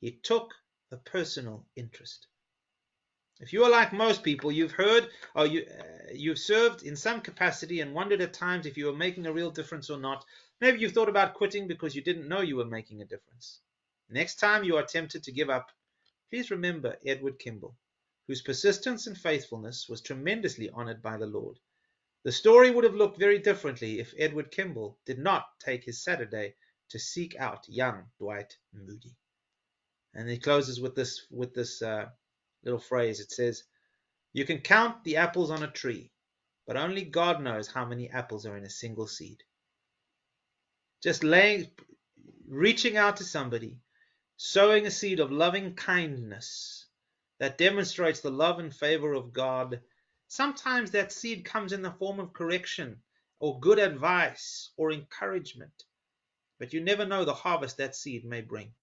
He 0.01 0.11
took 0.11 0.53
a 0.91 0.97
personal 0.97 1.65
interest. 1.77 2.27
If 3.39 3.53
you 3.53 3.63
are 3.63 3.69
like 3.69 3.93
most 3.93 4.21
people, 4.21 4.51
you've 4.51 4.73
heard 4.73 5.09
or 5.33 5.45
you, 5.45 5.65
uh, 5.65 6.11
you've 6.13 6.39
served 6.39 6.83
in 6.83 6.97
some 6.97 7.21
capacity 7.21 7.79
and 7.79 7.93
wondered 7.93 8.21
at 8.21 8.33
times 8.33 8.65
if 8.65 8.77
you 8.77 8.87
were 8.87 8.95
making 8.95 9.25
a 9.25 9.33
real 9.33 9.51
difference 9.51 9.89
or 9.89 9.97
not. 9.97 10.25
Maybe 10.59 10.79
you've 10.79 10.93
thought 10.93 11.09
about 11.09 11.35
quitting 11.35 11.67
because 11.67 11.95
you 11.95 12.01
didn't 12.01 12.27
know 12.27 12.41
you 12.41 12.57
were 12.57 12.65
making 12.65 13.01
a 13.01 13.05
difference. 13.05 13.61
Next 14.09 14.35
time 14.35 14.65
you 14.65 14.75
are 14.75 14.85
tempted 14.85 15.23
to 15.23 15.31
give 15.31 15.49
up, 15.49 15.71
please 16.29 16.51
remember 16.51 16.97
Edward 17.05 17.39
Kimball 17.39 17.77
whose 18.27 18.41
persistence 18.41 19.05
and 19.07 19.17
faithfulness 19.17 19.87
was 19.87 20.01
tremendously 20.01 20.69
honored 20.69 21.01
by 21.01 21.17
the 21.17 21.27
Lord. 21.27 21.59
The 22.23 22.31
story 22.31 22.71
would 22.71 22.83
have 22.83 22.95
looked 22.95 23.19
very 23.19 23.37
differently 23.37 23.99
if 23.99 24.15
Edward 24.17 24.49
Kimball 24.49 24.97
did 25.05 25.19
not 25.19 25.45
take 25.59 25.83
his 25.83 26.03
Saturday 26.03 26.55
to 26.89 26.97
seek 26.97 27.35
out 27.35 27.69
young 27.69 28.09
Dwight 28.17 28.57
Moody. 28.73 29.15
And 30.15 30.27
he 30.27 30.39
closes 30.39 30.81
with 30.81 30.95
this 30.95 31.27
with 31.29 31.53
this 31.53 31.81
uh, 31.81 32.09
little 32.63 32.79
phrase. 32.79 33.19
It 33.19 33.31
says, 33.31 33.63
"You 34.33 34.45
can 34.45 34.59
count 34.59 35.03
the 35.03 35.17
apples 35.17 35.51
on 35.51 35.61
a 35.61 35.71
tree, 35.71 36.11
but 36.65 36.77
only 36.77 37.03
God 37.03 37.43
knows 37.43 37.67
how 37.67 37.85
many 37.85 38.09
apples 38.09 38.45
are 38.45 38.57
in 38.57 38.63
a 38.63 38.69
single 38.69 39.07
seed." 39.07 39.43
Just 41.03 41.23
laying, 41.23 41.69
reaching 42.47 42.97
out 42.97 43.17
to 43.17 43.23
somebody, 43.23 43.77
sowing 44.37 44.87
a 44.87 44.91
seed 44.91 45.19
of 45.19 45.31
loving 45.31 45.75
kindness 45.75 46.84
that 47.39 47.57
demonstrates 47.57 48.21
the 48.21 48.31
love 48.31 48.59
and 48.59 48.73
favor 48.73 49.13
of 49.13 49.33
God. 49.33 49.81
Sometimes 50.27 50.91
that 50.91 51.11
seed 51.11 51.45
comes 51.45 51.73
in 51.73 51.81
the 51.81 51.91
form 51.91 52.19
of 52.19 52.33
correction 52.33 53.01
or 53.39 53.59
good 53.59 53.79
advice 53.79 54.71
or 54.77 54.91
encouragement, 54.91 55.83
but 56.59 56.73
you 56.73 56.81
never 56.81 57.05
know 57.05 57.25
the 57.25 57.33
harvest 57.33 57.77
that 57.77 57.95
seed 57.95 58.25
may 58.25 58.41
bring. 58.41 58.73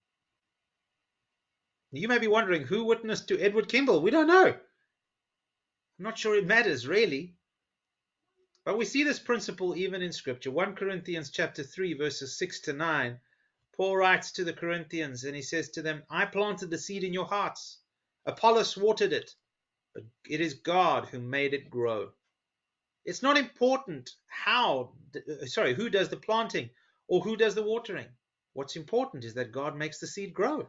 You 1.90 2.08
may 2.08 2.18
be 2.18 2.26
wondering 2.26 2.62
who 2.62 2.84
witnessed 2.84 3.28
to 3.28 3.40
Edward 3.40 3.68
Kimball. 3.68 4.00
We 4.00 4.10
don't 4.10 4.26
know. 4.26 4.46
I'm 4.46 4.58
not 5.98 6.18
sure 6.18 6.34
it 6.36 6.46
matters 6.46 6.86
really. 6.86 7.34
But 8.64 8.78
we 8.78 8.84
see 8.84 9.02
this 9.02 9.18
principle 9.18 9.76
even 9.76 10.02
in 10.02 10.12
scripture. 10.12 10.50
1 10.50 10.76
Corinthians 10.76 11.30
chapter 11.30 11.62
3 11.62 11.94
verses 11.94 12.38
6 12.38 12.60
to 12.60 12.72
9. 12.72 13.20
Paul 13.76 13.96
writes 13.96 14.32
to 14.32 14.44
the 14.44 14.52
Corinthians 14.52 15.24
and 15.24 15.34
he 15.34 15.42
says 15.42 15.70
to 15.70 15.82
them, 15.82 16.02
I 16.08 16.26
planted 16.26 16.70
the 16.70 16.78
seed 16.78 17.04
in 17.04 17.12
your 17.12 17.26
hearts. 17.26 17.81
Apollos 18.26 18.76
watered 18.76 19.12
it, 19.12 19.34
but 19.94 20.04
it 20.28 20.40
is 20.40 20.54
God 20.54 21.06
who 21.08 21.18
made 21.18 21.54
it 21.54 21.70
grow. 21.70 22.12
It's 23.04 23.22
not 23.22 23.36
important 23.36 24.10
how, 24.28 24.92
uh, 25.16 25.46
sorry, 25.46 25.74
who 25.74 25.90
does 25.90 26.08
the 26.08 26.16
planting 26.16 26.70
or 27.08 27.20
who 27.20 27.36
does 27.36 27.54
the 27.54 27.62
watering. 27.62 28.06
What's 28.52 28.76
important 28.76 29.24
is 29.24 29.34
that 29.34 29.50
God 29.50 29.76
makes 29.76 29.98
the 29.98 30.06
seed 30.06 30.32
grow. 30.32 30.68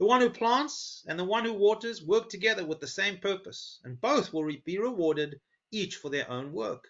The 0.00 0.06
one 0.06 0.20
who 0.20 0.30
plants 0.30 1.04
and 1.08 1.18
the 1.18 1.24
one 1.24 1.44
who 1.44 1.52
waters 1.52 2.02
work 2.02 2.28
together 2.28 2.64
with 2.64 2.80
the 2.80 2.86
same 2.86 3.18
purpose, 3.18 3.80
and 3.84 4.00
both 4.00 4.32
will 4.32 4.50
be 4.64 4.78
rewarded 4.78 5.40
each 5.70 5.96
for 5.96 6.08
their 6.08 6.28
own 6.30 6.52
work. 6.52 6.88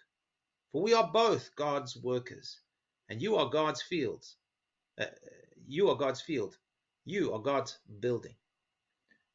For 0.71 0.81
we 0.81 0.93
are 0.93 1.11
both 1.11 1.55
God's 1.55 1.97
workers, 1.97 2.59
and 3.09 3.21
you 3.21 3.35
are 3.35 3.49
God's 3.49 3.81
fields. 3.81 4.35
Uh, 4.99 5.05
you 5.67 5.89
are 5.89 5.95
God's 5.95 6.21
field. 6.21 6.57
You 7.05 7.33
are 7.33 7.39
God's 7.39 7.79
building. 7.99 8.35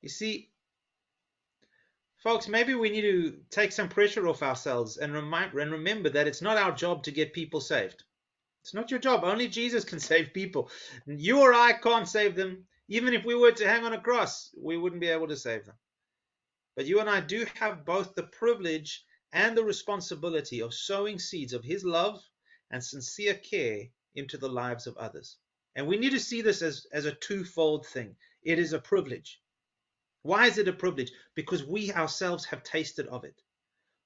You 0.04 0.10
see, 0.10 0.50
folks, 2.18 2.46
maybe 2.46 2.74
we 2.74 2.90
need 2.90 3.00
to 3.00 3.38
take 3.48 3.72
some 3.72 3.88
pressure 3.88 4.28
off 4.28 4.42
ourselves 4.42 4.98
and, 4.98 5.14
remind, 5.14 5.54
and 5.54 5.72
remember 5.72 6.10
that 6.10 6.26
it's 6.26 6.42
not 6.42 6.58
our 6.58 6.72
job 6.72 7.04
to 7.04 7.10
get 7.10 7.32
people 7.32 7.62
saved. 7.62 8.04
It's 8.60 8.74
not 8.74 8.90
your 8.90 9.00
job. 9.00 9.24
Only 9.24 9.48
Jesus 9.48 9.82
can 9.82 10.00
save 10.10 10.34
people. 10.34 10.70
You 11.06 11.40
or 11.40 11.54
I 11.54 11.72
can't 11.72 12.06
save 12.06 12.36
them. 12.36 12.66
Even 12.86 13.14
if 13.14 13.24
we 13.24 13.34
were 13.34 13.52
to 13.52 13.66
hang 13.66 13.82
on 13.84 13.94
a 13.94 13.98
cross, 13.98 14.54
we 14.60 14.76
wouldn't 14.76 15.00
be 15.00 15.08
able 15.08 15.28
to 15.28 15.38
save 15.38 15.64
them. 15.64 15.76
But 16.76 16.84
you 16.84 17.00
and 17.00 17.08
I 17.08 17.20
do 17.20 17.46
have 17.54 17.86
both 17.86 18.14
the 18.14 18.24
privilege 18.24 19.06
and 19.32 19.56
the 19.56 19.64
responsibility 19.64 20.60
of 20.60 20.74
sowing 20.74 21.18
seeds 21.18 21.54
of 21.54 21.64
His 21.64 21.82
love 21.82 22.22
and 22.70 22.84
sincere 22.84 23.36
care 23.36 23.84
into 24.14 24.36
the 24.36 24.50
lives 24.50 24.86
of 24.86 24.98
others. 24.98 25.38
And 25.74 25.86
we 25.86 25.96
need 25.96 26.10
to 26.10 26.20
see 26.20 26.42
this 26.42 26.60
as, 26.60 26.86
as 26.92 27.06
a 27.06 27.12
twofold 27.12 27.86
thing. 27.86 28.16
It 28.42 28.58
is 28.58 28.74
a 28.74 28.78
privilege. 28.78 29.40
Why 30.24 30.46
is 30.46 30.56
it 30.56 30.68
a 30.68 30.72
privilege? 30.72 31.12
Because 31.34 31.62
we 31.64 31.92
ourselves 31.92 32.46
have 32.46 32.62
tasted 32.62 33.06
of 33.08 33.24
it. 33.24 33.42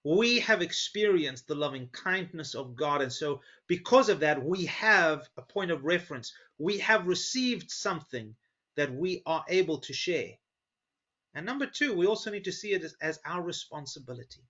We 0.03 0.41
have 0.41 0.63
experienced 0.63 1.47
the 1.47 1.55
loving 1.55 1.89
kindness 1.91 2.57
of 2.57 2.75
God. 2.75 3.03
And 3.03 3.13
so, 3.13 3.41
because 3.69 4.09
of 4.09 4.19
that, 4.21 4.45
we 4.45 4.67
have 4.67 5.29
a 5.37 5.43
point 5.43 5.71
of 5.71 5.85
reference. 5.85 6.33
We 6.59 6.79
have 6.79 7.07
received 7.07 7.71
something 7.71 8.35
that 8.75 8.93
we 8.93 9.23
are 9.27 9.45
able 9.49 9.79
to 9.79 9.93
share. 9.93 10.33
And 11.35 11.47
number 11.47 11.67
two, 11.67 11.95
we 11.95 12.07
also 12.07 12.33
need 12.33 12.45
to 12.47 12.53
see 12.53 12.73
it 12.73 12.83
as, 12.83 12.97
as 13.01 13.21
our 13.25 13.41
responsibility. 13.41 14.43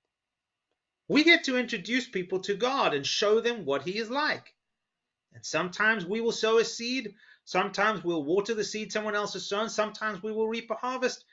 We 1.07 1.23
get 1.23 1.45
to 1.45 1.59
introduce 1.59 2.09
people 2.09 2.41
to 2.41 2.55
God 2.55 2.95
and 2.95 3.07
show 3.07 3.43
them 3.43 3.67
what 3.67 3.83
He 3.83 3.99
is 3.99 4.09
like. 4.09 4.55
And 5.35 5.45
sometimes 5.45 6.07
we 6.07 6.23
will 6.23 6.33
sow 6.33 6.57
a 6.57 6.65
seed, 6.65 7.15
sometimes 7.45 8.03
we'll 8.03 8.25
water 8.25 8.55
the 8.55 8.65
seed 8.65 8.91
someone 8.91 9.15
else 9.15 9.35
has 9.35 9.47
sown, 9.47 9.69
sometimes 9.69 10.23
we 10.23 10.33
will 10.33 10.49
reap 10.49 10.71
a 10.71 10.75
harvest. 10.75 11.27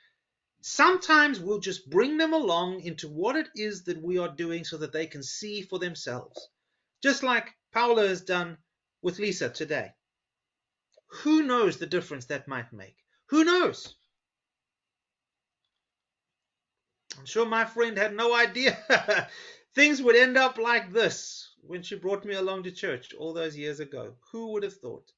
Sometimes 0.68 1.38
we'll 1.38 1.60
just 1.60 1.88
bring 1.88 2.16
them 2.16 2.32
along 2.32 2.80
into 2.80 3.08
what 3.08 3.36
it 3.36 3.48
is 3.54 3.84
that 3.84 4.02
we 4.02 4.18
are 4.18 4.34
doing 4.34 4.64
so 4.64 4.76
that 4.78 4.90
they 4.90 5.06
can 5.06 5.22
see 5.22 5.62
for 5.62 5.78
themselves. 5.78 6.48
Just 7.00 7.22
like 7.22 7.54
Paula 7.72 8.08
has 8.08 8.20
done 8.22 8.58
with 9.00 9.20
Lisa 9.20 9.48
today. 9.48 9.94
Who 11.22 11.44
knows 11.44 11.76
the 11.76 11.86
difference 11.86 12.24
that 12.26 12.48
might 12.48 12.72
make? 12.72 12.96
Who 13.26 13.44
knows? 13.44 13.94
I'm 17.16 17.26
sure 17.26 17.46
my 17.46 17.64
friend 17.64 17.96
had 17.96 18.16
no 18.16 18.34
idea 18.34 18.76
things 19.76 20.02
would 20.02 20.16
end 20.16 20.36
up 20.36 20.58
like 20.58 20.92
this 20.92 21.48
when 21.60 21.84
she 21.84 21.94
brought 21.94 22.24
me 22.24 22.34
along 22.34 22.64
to 22.64 22.72
church 22.72 23.14
all 23.14 23.32
those 23.32 23.56
years 23.56 23.78
ago. 23.78 24.16
Who 24.32 24.48
would 24.48 24.64
have 24.64 24.76
thought? 24.76 25.12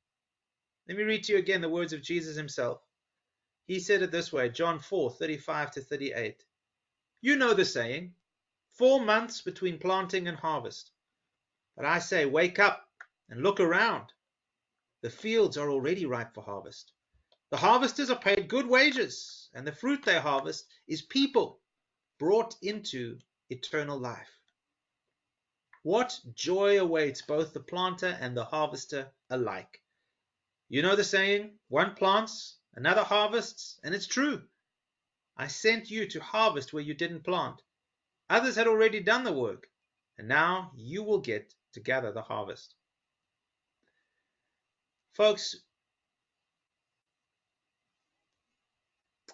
Let 0.86 0.98
me 0.98 1.04
read 1.04 1.24
to 1.24 1.32
you 1.32 1.38
again 1.38 1.62
the 1.62 1.70
words 1.70 1.94
of 1.94 2.02
Jesus 2.02 2.36
himself. 2.36 2.82
He 3.68 3.80
said 3.80 4.00
it 4.00 4.10
this 4.10 4.32
way 4.32 4.48
John 4.48 4.78
4 4.78 5.10
35 5.10 5.72
to 5.72 5.82
38. 5.82 6.42
You 7.20 7.36
know 7.36 7.52
the 7.52 7.66
saying, 7.66 8.14
four 8.72 8.98
months 8.98 9.42
between 9.42 9.78
planting 9.78 10.26
and 10.26 10.38
harvest. 10.38 10.90
But 11.76 11.84
I 11.84 11.98
say, 11.98 12.24
wake 12.24 12.58
up 12.58 12.88
and 13.28 13.42
look 13.42 13.60
around. 13.60 14.10
The 15.02 15.10
fields 15.10 15.58
are 15.58 15.68
already 15.68 16.06
ripe 16.06 16.32
for 16.32 16.42
harvest. 16.42 16.92
The 17.50 17.58
harvesters 17.58 18.08
are 18.08 18.18
paid 18.18 18.48
good 18.48 18.66
wages, 18.66 19.50
and 19.52 19.66
the 19.66 19.72
fruit 19.72 20.02
they 20.02 20.18
harvest 20.18 20.66
is 20.86 21.02
people 21.02 21.60
brought 22.18 22.56
into 22.62 23.18
eternal 23.50 23.98
life. 23.98 24.40
What 25.82 26.18
joy 26.34 26.80
awaits 26.80 27.20
both 27.20 27.52
the 27.52 27.60
planter 27.60 28.16
and 28.18 28.34
the 28.34 28.46
harvester 28.46 29.12
alike. 29.28 29.82
You 30.70 30.80
know 30.80 30.96
the 30.96 31.04
saying, 31.04 31.58
one 31.68 31.94
plants, 31.94 32.57
another 32.78 33.02
harvests, 33.02 33.80
and 33.82 33.92
it's 33.92 34.06
true. 34.06 34.40
I 35.36 35.48
sent 35.48 35.90
you 35.90 36.06
to 36.06 36.20
harvest 36.20 36.72
where 36.72 36.82
you 36.82 36.94
didn't 36.94 37.24
plant. 37.24 37.60
Others 38.30 38.54
had 38.54 38.68
already 38.68 39.00
done 39.00 39.24
the 39.24 39.32
work, 39.32 39.68
and 40.16 40.28
now 40.28 40.70
you 40.76 41.02
will 41.02 41.18
get 41.18 41.52
to 41.72 41.80
gather 41.80 42.12
the 42.12 42.22
harvest. 42.22 42.76
Folks, 45.14 45.56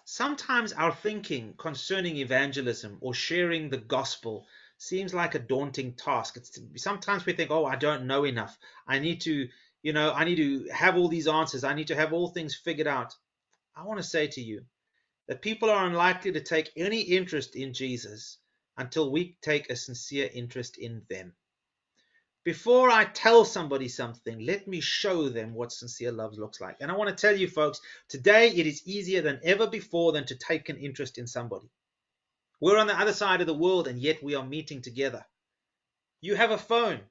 sometimes 0.05 0.73
our 0.73 0.91
thinking 0.91 1.53
concerning 1.55 2.17
evangelism 2.17 2.97
or 2.99 3.13
sharing 3.13 3.69
the 3.69 3.77
gospel 3.77 4.47
seems 4.79 5.13
like 5.13 5.35
a 5.35 5.39
daunting 5.39 5.93
task. 5.93 6.35
It's 6.35 6.59
sometimes 6.77 7.27
we 7.27 7.33
think, 7.33 7.51
oh, 7.51 7.65
I 7.65 7.75
don't 7.75 8.07
know 8.07 8.23
enough. 8.23 8.57
I 8.87 8.97
need 8.97 9.21
to, 9.21 9.47
you 9.83 9.93
know, 9.93 10.11
I 10.13 10.23
need 10.23 10.37
to 10.37 10.67
have 10.73 10.97
all 10.97 11.09
these 11.09 11.27
answers. 11.27 11.63
I 11.63 11.75
need 11.75 11.89
to 11.89 11.95
have 11.95 12.11
all 12.11 12.29
things 12.29 12.55
figured 12.55 12.87
out. 12.87 13.13
I 13.75 13.83
want 13.83 13.97
to 13.97 14.03
say 14.03 14.27
to 14.27 14.41
you 14.41 14.65
that 15.27 15.41
people 15.41 15.69
are 15.69 15.85
unlikely 15.85 16.31
to 16.33 16.41
take 16.41 16.71
any 16.77 17.01
interest 17.01 17.55
in 17.55 17.73
Jesus 17.73 18.37
until 18.77 19.11
we 19.11 19.37
take 19.41 19.69
a 19.69 19.75
sincere 19.75 20.29
interest 20.33 20.77
in 20.77 21.03
them. 21.09 21.35
Before 22.45 22.89
I 22.89 23.05
tell 23.05 23.43
somebody 23.43 23.89
something, 23.89 24.39
let 24.39 24.67
me 24.67 24.79
show 24.79 25.29
them 25.29 25.53
what 25.53 25.71
sincere 25.71 26.11
love 26.11 26.37
looks 26.37 26.61
like. 26.61 26.77
And 26.79 26.91
I 26.91 26.95
want 26.95 27.09
to 27.09 27.21
tell 27.21 27.35
you, 27.35 27.49
folks, 27.49 27.81
today 28.07 28.49
it 28.49 28.67
is 28.67 28.87
easier 28.87 29.21
than 29.21 29.41
ever 29.43 29.67
before 29.67 30.11
than 30.11 30.25
to 30.27 30.35
take 30.35 30.69
an 30.69 30.77
interest 30.77 31.17
in 31.17 31.25
somebody. 31.25 31.69
We're 32.61 32.77
on 32.77 32.87
the 32.87 32.99
other 32.99 33.13
side 33.13 33.41
of 33.41 33.47
the 33.47 33.53
world 33.53 33.87
and 33.87 33.99
yet 33.99 34.23
we 34.23 34.35
are 34.35 34.45
meeting 34.45 34.81
together. 34.81 35.25
You 36.21 36.35
have 36.35 36.51
a 36.51 36.57
phone. 36.57 37.01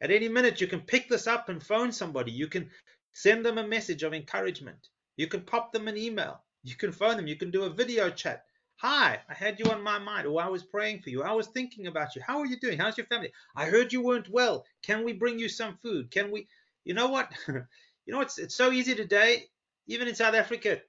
At 0.00 0.10
any 0.10 0.28
minute, 0.28 0.60
you 0.60 0.66
can 0.66 0.80
pick 0.80 1.08
this 1.08 1.26
up 1.26 1.48
and 1.48 1.64
phone 1.64 1.92
somebody. 1.92 2.32
You 2.32 2.48
can 2.48 2.70
send 3.12 3.44
them 3.44 3.58
a 3.58 3.66
message 3.66 4.02
of 4.02 4.12
encouragement. 4.12 4.88
You 5.20 5.26
can 5.26 5.42
pop 5.42 5.70
them 5.70 5.86
an 5.86 5.98
email. 5.98 6.40
You 6.62 6.74
can 6.74 6.92
phone 6.92 7.18
them. 7.18 7.26
You 7.26 7.36
can 7.36 7.50
do 7.50 7.64
a 7.64 7.68
video 7.68 8.08
chat. 8.08 8.46
Hi, 8.76 9.20
I 9.28 9.34
had 9.34 9.60
you 9.60 9.66
on 9.66 9.82
my 9.82 9.98
mind. 9.98 10.26
Oh, 10.26 10.38
I 10.38 10.48
was 10.48 10.64
praying 10.64 11.02
for 11.02 11.10
you. 11.10 11.22
I 11.22 11.32
was 11.32 11.46
thinking 11.46 11.88
about 11.88 12.16
you. 12.16 12.22
How 12.26 12.38
are 12.38 12.46
you 12.46 12.58
doing? 12.58 12.78
How's 12.78 12.96
your 12.96 13.06
family? 13.06 13.30
I 13.54 13.66
heard 13.66 13.92
you 13.92 14.00
weren't 14.00 14.30
well. 14.30 14.64
Can 14.82 15.04
we 15.04 15.12
bring 15.12 15.38
you 15.38 15.50
some 15.50 15.76
food? 15.82 16.10
Can 16.10 16.30
we? 16.30 16.48
You 16.86 16.94
know 16.94 17.08
what? 17.08 17.30
you 17.48 17.64
know, 18.06 18.22
it's, 18.22 18.38
it's 18.38 18.54
so 18.54 18.72
easy 18.72 18.94
today. 18.94 19.44
Even 19.88 20.08
in 20.08 20.14
South 20.14 20.34
Africa, 20.34 20.80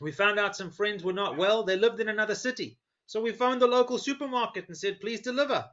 we 0.00 0.10
found 0.10 0.40
out 0.40 0.56
some 0.56 0.72
friends 0.72 1.04
were 1.04 1.12
not 1.12 1.36
well. 1.36 1.62
They 1.62 1.76
lived 1.76 2.00
in 2.00 2.08
another 2.08 2.34
city. 2.34 2.78
So 3.06 3.20
we 3.20 3.30
phoned 3.30 3.62
the 3.62 3.68
local 3.68 3.98
supermarket 3.98 4.66
and 4.66 4.76
said, 4.76 5.00
please 5.00 5.20
deliver. 5.20 5.64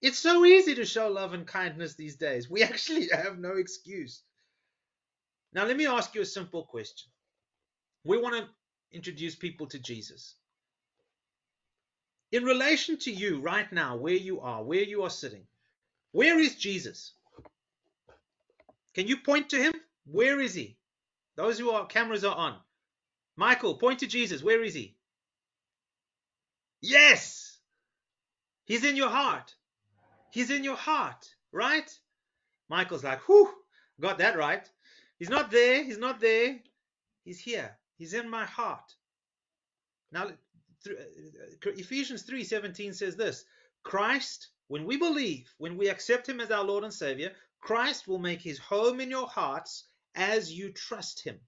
It's 0.00 0.20
so 0.20 0.44
easy 0.44 0.76
to 0.76 0.84
show 0.84 1.08
love 1.08 1.34
and 1.34 1.44
kindness 1.44 1.96
these 1.96 2.14
days. 2.14 2.48
We 2.48 2.62
actually 2.70 3.08
have 3.08 3.40
no 3.40 3.56
excuse. 3.56 4.22
Now, 5.52 5.64
let 5.64 5.76
me 5.76 5.88
ask 5.88 6.14
you 6.14 6.20
a 6.20 6.26
simple 6.26 6.62
question. 6.62 7.10
We 8.06 8.18
want 8.18 8.36
to 8.36 8.48
introduce 8.96 9.34
people 9.34 9.66
to 9.66 9.80
Jesus. 9.80 10.36
In 12.30 12.44
relation 12.44 12.98
to 12.98 13.10
you 13.10 13.40
right 13.40 13.70
now, 13.72 13.96
where 13.96 14.14
you 14.14 14.40
are, 14.40 14.62
where 14.62 14.82
you 14.82 15.02
are 15.02 15.10
sitting, 15.10 15.42
where 16.12 16.38
is 16.38 16.54
Jesus? 16.54 17.12
Can 18.94 19.08
you 19.08 19.16
point 19.16 19.50
to 19.50 19.56
him? 19.56 19.72
Where 20.06 20.40
is 20.40 20.54
he? 20.54 20.76
Those 21.34 21.58
who 21.58 21.70
are 21.70 21.86
cameras 21.86 22.24
are 22.24 22.34
on. 22.34 22.56
Michael, 23.36 23.74
point 23.74 23.98
to 23.98 24.06
Jesus. 24.06 24.42
Where 24.42 24.62
is 24.62 24.74
he? 24.74 24.94
Yes! 26.80 27.58
He's 28.66 28.84
in 28.84 28.96
your 28.96 29.10
heart. 29.10 29.54
He's 30.30 30.50
in 30.50 30.62
your 30.62 30.76
heart, 30.76 31.28
right? 31.50 31.90
Michael's 32.68 33.04
like, 33.04 33.20
whew, 33.28 33.50
got 34.00 34.18
that 34.18 34.38
right. 34.38 34.68
He's 35.18 35.28
not 35.30 35.50
there. 35.50 35.82
He's 35.82 35.98
not 35.98 36.20
there. 36.20 36.58
He's 37.24 37.40
here. 37.40 37.76
He's 37.96 38.14
in 38.14 38.28
my 38.28 38.44
heart. 38.44 38.94
Now, 40.12 40.28
uh, 40.28 40.92
Ephesians 41.62 42.24
3:17 42.24 42.94
says 42.94 43.16
this 43.16 43.44
Christ, 43.82 44.48
when 44.68 44.84
we 44.84 44.96
believe, 44.96 45.52
when 45.58 45.76
we 45.76 45.88
accept 45.88 46.28
Him 46.28 46.40
as 46.40 46.50
our 46.50 46.64
Lord 46.64 46.84
and 46.84 46.92
Savior, 46.92 47.34
Christ 47.60 48.06
will 48.06 48.18
make 48.18 48.42
His 48.42 48.58
home 48.58 49.00
in 49.00 49.10
your 49.10 49.28
hearts 49.28 49.88
as 50.14 50.52
you 50.52 50.72
trust 50.72 51.22
Him. 51.22 51.40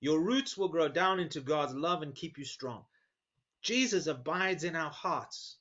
Your 0.00 0.20
roots 0.20 0.56
will 0.56 0.68
grow 0.68 0.88
down 0.88 1.20
into 1.20 1.40
God's 1.40 1.74
love 1.74 2.02
and 2.02 2.14
keep 2.14 2.36
you 2.36 2.44
strong. 2.44 2.84
Jesus 3.62 4.06
abides 4.06 4.64
in 4.64 4.76
our 4.76 4.90
hearts. 4.90 5.56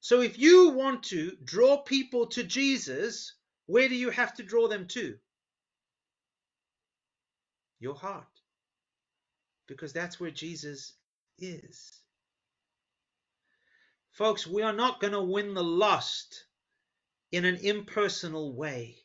So 0.00 0.20
if 0.20 0.38
you 0.38 0.70
want 0.70 1.04
to 1.04 1.36
draw 1.44 1.78
people 1.78 2.26
to 2.28 2.42
Jesus, 2.42 3.34
where 3.66 3.88
do 3.88 3.94
you 3.94 4.10
have 4.10 4.34
to 4.34 4.42
draw 4.42 4.68
them 4.68 4.86
to? 4.88 5.18
Your 7.78 7.94
heart. 7.94 8.39
Because 9.70 9.92
that's 9.92 10.18
where 10.18 10.32
Jesus 10.32 10.94
is. 11.38 11.92
Folks, 14.10 14.44
we 14.44 14.62
are 14.62 14.72
not 14.72 15.00
going 15.00 15.12
to 15.12 15.22
win 15.22 15.54
the 15.54 15.62
lost 15.62 16.44
in 17.30 17.44
an 17.44 17.54
impersonal 17.54 18.52
way. 18.52 18.96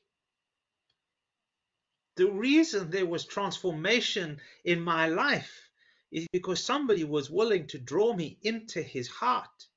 The 2.18 2.32
reason 2.32 2.90
there 2.90 3.06
was 3.06 3.26
transformation 3.26 4.42
in 4.64 4.82
my 4.82 5.08
life 5.08 5.70
is 6.12 6.26
because 6.34 6.64
somebody 6.64 7.04
was 7.04 7.30
willing 7.30 7.68
to 7.68 7.78
draw 7.78 8.14
me 8.14 8.40
into 8.42 8.82
his 8.82 9.08
heart. 9.08 9.68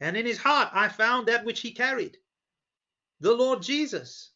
And 0.00 0.16
in 0.16 0.24
his 0.24 0.38
heart, 0.38 0.70
I 0.72 0.88
found 0.88 1.28
that 1.28 1.44
which 1.44 1.60
he 1.60 1.72
carried 1.72 2.16
the 3.20 3.34
Lord 3.34 3.60
Jesus. 3.60 4.30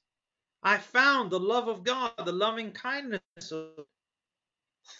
I 0.62 0.76
found 0.76 1.30
the 1.30 1.40
love 1.40 1.68
of 1.68 1.82
God, 1.82 2.12
the 2.22 2.32
loving 2.32 2.72
kindness 2.72 3.20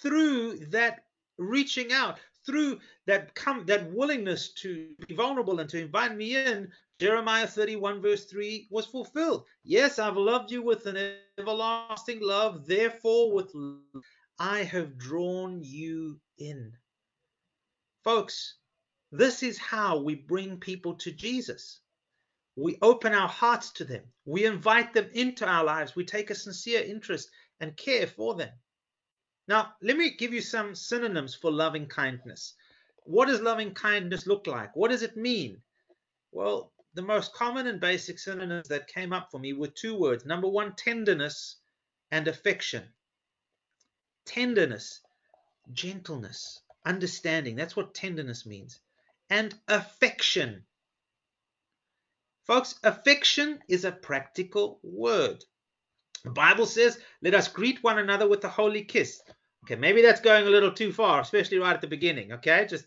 through 0.03 0.59
that 0.71 1.05
reaching 1.39 1.93
out, 1.93 2.19
through 2.47 2.79
that 3.07 3.35
come 3.35 3.65
that 3.67 3.91
willingness 3.93 4.53
to 4.55 4.89
be 5.07 5.15
vulnerable 5.15 5.61
and 5.61 5.69
to 5.71 5.81
invite 5.81 6.17
me 6.17 6.37
in. 6.37 6.71
Jeremiah 6.99 7.47
31 7.47 8.03
verse 8.03 8.25
3 8.27 8.69
was 8.71 8.87
fulfilled. 8.87 9.45
Yes, 9.65 9.99
I've 9.99 10.17
loved 10.17 10.51
you 10.51 10.63
with 10.63 10.87
an 10.87 11.15
everlasting 11.39 12.21
love, 12.21 12.67
therefore 12.67 13.33
with 13.33 13.51
love, 13.55 14.03
I 14.39 14.63
have 14.65 14.99
drawn 14.99 15.63
you 15.63 16.21
in. 16.39 16.73
Folks, 18.05 18.57
this 19.13 19.43
is 19.43 19.59
how 19.59 19.99
we 19.99 20.15
bring 20.15 20.59
people 20.59 20.95
to 20.95 21.11
Jesus. 21.11 21.81
We 22.57 22.79
open 22.83 23.13
our 23.15 23.29
hearts 23.29 23.71
to 23.73 23.85
them. 23.85 24.03
We 24.25 24.45
invite 24.45 24.93
them 24.93 25.09
into 25.13 25.47
our 25.47 25.65
lives. 25.65 25.97
We 25.97 26.05
take 26.05 26.31
a 26.31 26.35
sincere 26.35 26.83
interest 26.83 27.31
and 27.61 27.77
care 27.77 28.07
for 28.07 28.35
them. 28.35 28.51
Now, 29.49 29.73
let 29.83 29.97
me 29.97 30.11
give 30.11 30.33
you 30.33 30.41
some 30.41 30.75
synonyms 30.75 31.35
for 31.35 31.51
loving 31.51 31.87
kindness. 31.87 32.55
What 33.05 33.27
does 33.27 33.41
loving 33.41 33.75
kindness 33.75 34.27
look 34.27 34.47
like? 34.47 34.77
What 34.77 34.91
does 34.91 35.03
it 35.03 35.17
mean? 35.17 35.63
Well, 36.33 36.73
the 36.95 37.03
most 37.03 37.35
common 37.35 37.67
and 37.67 37.81
basic 37.81 38.19
synonyms 38.19 38.69
that 38.69 38.87
came 38.89 39.13
up 39.13 39.31
for 39.31 39.39
me 39.39 39.53
were 39.53 39.69
two 39.69 39.97
words. 39.97 40.25
Number 40.25 40.49
one, 40.49 40.75
tenderness 40.77 41.57
and 42.11 42.29
affection. 42.29 42.85
Tenderness, 44.27 45.01
gentleness, 45.73 46.61
understanding. 46.85 47.57
That's 47.57 47.77
what 47.77 47.95
tenderness 47.95 48.47
means. 48.47 48.81
And 49.29 49.55
affection. 49.69 50.65
Folks, 52.47 52.75
affection 52.83 53.61
is 53.69 53.85
a 53.85 53.93
practical 53.93 54.81
word. 54.83 55.45
The 56.25 56.31
Bible 56.31 56.67
says, 56.67 56.99
let 57.23 57.35
us 57.35 57.49
greet 57.49 57.83
one 57.83 57.99
another 57.99 58.29
with 58.29 58.45
a 58.45 58.49
holy 58.49 58.85
kiss. 58.85 59.23
Okay, 59.65 59.77
maybe 59.77 60.03
that's 60.03 60.21
going 60.21 60.47
a 60.47 60.51
little 60.51 60.73
too 60.73 60.93
far, 60.93 61.21
especially 61.21 61.59
right 61.59 61.75
at 61.75 61.81
the 61.81 61.87
beginning. 61.87 62.33
Okay, 62.33 62.67
just 62.69 62.87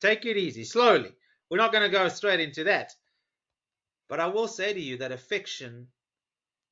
take 0.00 0.24
it 0.26 0.36
easy, 0.36 0.64
slowly. 0.64 1.12
We're 1.50 1.58
not 1.58 1.72
going 1.72 1.84
to 1.84 1.96
go 1.96 2.08
straight 2.08 2.40
into 2.40 2.64
that. 2.64 2.92
But 4.08 4.20
I 4.20 4.26
will 4.26 4.48
say 4.48 4.72
to 4.72 4.80
you 4.80 4.98
that 4.98 5.12
affection 5.12 5.88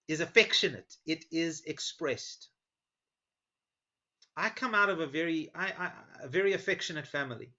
is 0.09 0.21
affectionate, 0.21 0.97
it 1.07 1.25
is 1.31 1.63
expressed. 1.67 2.49
I 4.37 4.51
come 4.51 4.75
out 4.75 4.91
of 4.91 5.01
a 5.01 5.07
very, 5.07 5.51
I, 5.55 5.67
I, 5.79 5.91
a 6.23 6.29
very 6.29 6.53
affectionate 6.53 7.07
family. 7.07 7.53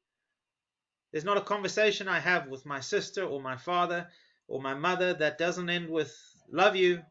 There's 1.12 1.26
not 1.26 1.38
a 1.38 1.42
conversation 1.42 2.08
I 2.08 2.20
have 2.20 2.48
with 2.48 2.66
my 2.66 2.82
sister 2.82 3.24
or 3.24 3.42
my 3.42 3.56
father 3.56 4.08
or 4.48 4.62
my 4.62 4.74
mother 4.74 5.14
that 5.14 5.38
doesn't 5.38 5.70
end 5.70 5.90
with 5.90 6.14
love 6.52 6.76
you. 6.76 7.02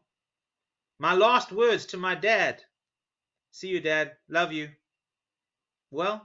My 0.99 1.13
last 1.13 1.51
words 1.51 1.87
to 1.87 1.97
my 1.97 2.15
dad 2.15 2.63
see 3.55 3.69
you, 3.69 3.79
dad, 3.79 4.17
love 4.27 4.51
you. 4.51 4.69
Well, 5.89 6.21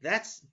that's, 0.00 0.44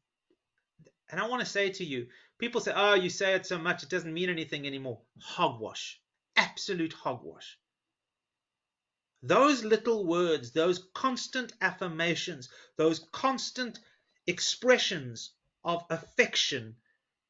and 1.09 1.21
I 1.21 1.27
want 1.27 1.39
to 1.39 1.45
say 1.45 1.69
to 1.69 1.85
you, 1.85 2.07
people 2.37 2.59
say, 2.59 2.73
oh, 2.75 2.95
you 2.95 3.09
say 3.09 3.33
it 3.33 3.45
so 3.45 3.57
much, 3.57 3.83
it 3.83 3.89
doesn't 3.89 4.13
mean 4.13 4.29
anything 4.29 4.67
anymore. 4.67 4.99
Hogwash, 5.21 6.01
absolute 6.35 6.91
hogwash. 6.91 7.57
Those 9.23 9.63
little 9.63 10.05
words, 10.05 10.51
those 10.51 10.89
constant 10.93 11.53
affirmations, 11.61 12.49
those 12.77 13.07
constant 13.13 13.79
expressions 14.27 15.31
of 15.63 15.83
affection 15.89 16.75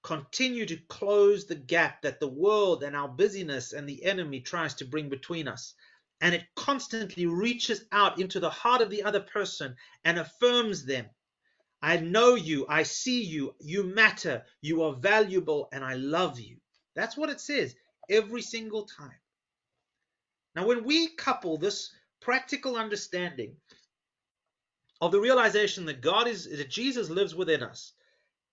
continue 0.03 0.65
to 0.65 0.77
close 0.87 1.45
the 1.45 1.55
gap 1.55 2.01
that 2.01 2.19
the 2.19 2.27
world 2.27 2.83
and 2.83 2.95
our 2.95 3.07
busyness 3.07 3.73
and 3.73 3.87
the 3.87 4.03
enemy 4.05 4.39
tries 4.39 4.75
to 4.75 4.85
bring 4.85 5.09
between 5.09 5.47
us. 5.47 5.73
And 6.21 6.35
it 6.35 6.43
constantly 6.55 7.25
reaches 7.25 7.83
out 7.91 8.19
into 8.19 8.39
the 8.39 8.49
heart 8.49 8.81
of 8.81 8.89
the 8.89 9.03
other 9.03 9.21
person 9.21 9.75
and 10.03 10.17
affirms 10.17 10.85
them. 10.85 11.05
I 11.81 11.97
know 11.97 12.35
you, 12.35 12.65
I 12.67 12.83
see 12.83 13.23
you, 13.23 13.55
you 13.59 13.83
matter, 13.83 14.43
you 14.61 14.83
are 14.83 14.93
valuable, 14.93 15.69
and 15.71 15.83
I 15.83 15.93
love 15.93 16.39
you. 16.39 16.57
That's 16.95 17.15
what 17.15 17.29
it 17.29 17.39
says 17.39 17.73
every 18.09 18.41
single 18.41 18.85
time. 18.85 19.19
Now, 20.55 20.67
when 20.67 20.83
we 20.83 21.07
couple 21.15 21.57
this 21.57 21.93
practical 22.21 22.75
understanding 22.75 23.55
of 24.99 25.13
the 25.13 25.21
realization 25.21 25.85
that 25.85 26.01
God 26.01 26.27
is, 26.27 26.49
that 26.49 26.69
Jesus 26.69 27.09
lives 27.09 27.33
within 27.33 27.63
us, 27.63 27.93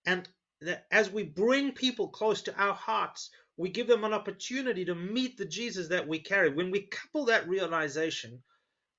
and 0.05 0.29
that 0.61 0.87
as 0.91 1.11
we 1.11 1.23
bring 1.23 1.73
people 1.73 2.09
close 2.09 2.43
to 2.43 2.57
our 2.57 2.75
hearts, 2.75 3.31
we 3.57 3.69
give 3.69 3.87
them 3.87 4.05
an 4.05 4.13
opportunity 4.13 4.85
to 4.85 4.95
meet 4.95 5.37
the 5.37 5.45
Jesus 5.45 5.89
that 5.89 6.09
we 6.09 6.19
carry. 6.19 6.51
When 6.51 6.71
we 6.71 6.83
couple 6.83 7.27
that 7.27 7.49
realization 7.49 8.43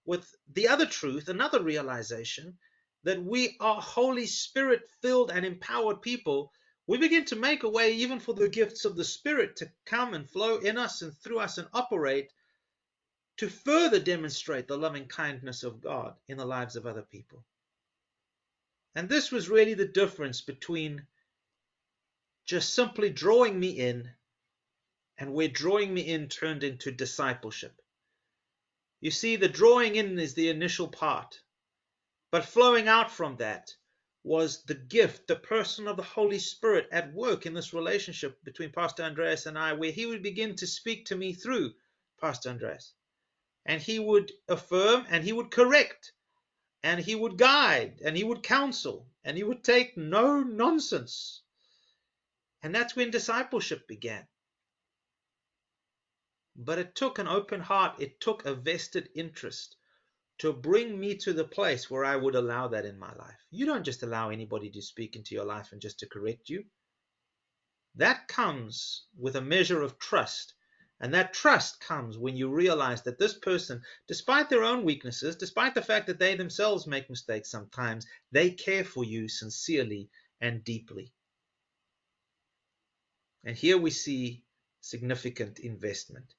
with 0.05 0.33
the 0.53 0.67
other 0.67 0.85
truth, 0.85 1.29
another 1.29 1.61
realization 1.61 2.57
that 3.03 3.23
we 3.23 3.55
are 3.59 3.81
Holy 3.81 4.25
Spirit 4.25 4.89
filled 5.01 5.31
and 5.31 5.45
empowered 5.45 6.01
people, 6.01 6.51
we 6.87 6.97
begin 6.97 7.25
to 7.25 7.35
make 7.35 7.63
a 7.63 7.69
way 7.69 7.93
even 7.93 8.19
for 8.19 8.33
the 8.33 8.49
gifts 8.49 8.85
of 8.85 8.95
the 8.95 9.03
Spirit 9.03 9.57
to 9.57 9.71
come 9.85 10.13
and 10.13 10.29
flow 10.29 10.57
in 10.57 10.77
us 10.77 11.01
and 11.01 11.15
through 11.17 11.39
us 11.39 11.57
and 11.57 11.67
operate 11.73 12.31
to 13.37 13.49
further 13.49 13.99
demonstrate 13.99 14.67
the 14.67 14.77
loving 14.77 15.07
kindness 15.07 15.63
of 15.63 15.81
God 15.81 16.15
in 16.27 16.37
the 16.37 16.45
lives 16.45 16.75
of 16.75 16.85
other 16.85 17.03
people. 17.03 17.43
And 18.95 19.07
this 19.07 19.31
was 19.31 19.49
really 19.49 19.75
the 19.75 19.85
difference 19.85 20.41
between 20.41 21.05
just 22.47 22.73
simply 22.73 23.09
drawing 23.09 23.59
me 23.59 23.71
in, 23.71 24.09
and 25.17 25.33
where 25.33 25.49
drawing 25.49 25.93
me 25.93 26.01
in 26.01 26.29
turned 26.29 26.63
into 26.63 26.91
discipleship. 26.93 27.81
You 29.01 29.11
see, 29.11 29.35
the 29.35 29.49
drawing 29.49 29.97
in 29.97 30.17
is 30.17 30.33
the 30.33 30.49
initial 30.49 30.87
part, 30.87 31.41
but 32.31 32.45
flowing 32.45 32.87
out 32.87 33.11
from 33.11 33.35
that 33.37 33.75
was 34.23 34.63
the 34.63 34.75
gift, 34.75 35.27
the 35.27 35.35
person 35.35 35.89
of 35.89 35.97
the 35.97 36.03
Holy 36.03 36.39
Spirit 36.39 36.87
at 36.89 37.13
work 37.13 37.45
in 37.45 37.53
this 37.53 37.73
relationship 37.73 38.41
between 38.45 38.71
Pastor 38.71 39.03
Andreas 39.03 39.45
and 39.45 39.59
I, 39.59 39.73
where 39.73 39.91
he 39.91 40.05
would 40.05 40.23
begin 40.23 40.55
to 40.55 40.67
speak 40.67 41.05
to 41.07 41.17
me 41.17 41.33
through 41.33 41.73
Pastor 42.19 42.49
Andreas. 42.49 42.93
And 43.65 43.81
he 43.81 43.99
would 43.99 44.31
affirm 44.47 45.05
and 45.09 45.21
he 45.21 45.33
would 45.33 45.51
correct 45.51 46.13
and 46.81 47.01
he 47.01 47.15
would 47.15 47.37
guide 47.37 48.01
and 48.05 48.15
he 48.15 48.23
would 48.23 48.41
counsel 48.41 49.05
and 49.25 49.35
he 49.35 49.43
would 49.43 49.65
take 49.65 49.97
no 49.97 50.41
nonsense 50.41 51.41
and 52.63 52.73
that's 52.73 52.95
when 52.95 53.11
discipleship 53.11 53.87
began. 53.87 54.27
But 56.55 56.79
it 56.79 56.95
took 56.95 57.19
an 57.19 57.27
open 57.27 57.61
heart, 57.61 57.99
it 57.99 58.19
took 58.19 58.45
a 58.45 58.55
vested 58.55 59.09
interest 59.13 59.75
to 60.39 60.53
bring 60.53 60.99
me 60.99 61.15
to 61.17 61.33
the 61.33 61.43
place 61.43 61.89
where 61.89 62.05
I 62.05 62.15
would 62.15 62.35
allow 62.35 62.67
that 62.69 62.85
in 62.85 62.97
my 62.97 63.13
life. 63.15 63.39
You 63.49 63.65
don't 63.65 63.83
just 63.83 64.03
allow 64.03 64.29
anybody 64.29 64.69
to 64.71 64.81
speak 64.81 65.15
into 65.15 65.35
your 65.35 65.45
life 65.45 65.71
and 65.71 65.81
just 65.81 65.99
to 65.99 66.07
correct 66.07 66.49
you. 66.49 66.65
That 67.95 68.27
comes 68.27 69.05
with 69.17 69.35
a 69.35 69.41
measure 69.41 69.81
of 69.81 69.97
trust. 69.97 70.53
And 70.99 71.13
that 71.13 71.33
trust 71.33 71.79
comes 71.79 72.17
when 72.17 72.35
you 72.35 72.49
realize 72.49 73.03
that 73.03 73.19
this 73.19 73.37
person, 73.37 73.83
despite 74.07 74.49
their 74.49 74.63
own 74.63 74.83
weaknesses, 74.83 75.35
despite 75.35 75.75
the 75.75 75.81
fact 75.81 76.07
that 76.07 76.17
they 76.17 76.35
themselves 76.35 76.87
make 76.87 77.09
mistakes 77.09 77.51
sometimes, 77.51 78.07
they 78.31 78.51
care 78.51 78.83
for 78.83 79.03
you 79.03 79.27
sincerely 79.27 80.09
and 80.41 80.63
deeply. 80.63 81.13
And 83.47 83.55
here 83.55 83.77
we 83.77 83.91
see 83.91 84.43
significant 84.81 85.59
investment. 85.59 86.35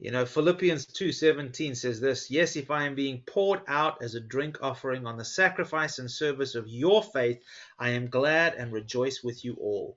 You 0.00 0.10
know, 0.10 0.26
Philippians 0.26 0.86
2:17 0.86 1.76
says 1.76 2.00
this, 2.00 2.28
"Yes, 2.28 2.56
if 2.56 2.72
I 2.72 2.86
am 2.86 2.96
being 2.96 3.22
poured 3.22 3.62
out 3.68 4.02
as 4.02 4.16
a 4.16 4.20
drink 4.20 4.60
offering 4.60 5.06
on 5.06 5.16
the 5.16 5.24
sacrifice 5.24 6.00
and 6.00 6.10
service 6.10 6.56
of 6.56 6.66
your 6.66 7.04
faith, 7.04 7.40
I 7.78 7.90
am 7.90 8.10
glad 8.10 8.56
and 8.56 8.72
rejoice 8.72 9.22
with 9.22 9.44
you 9.44 9.54
all." 9.60 9.96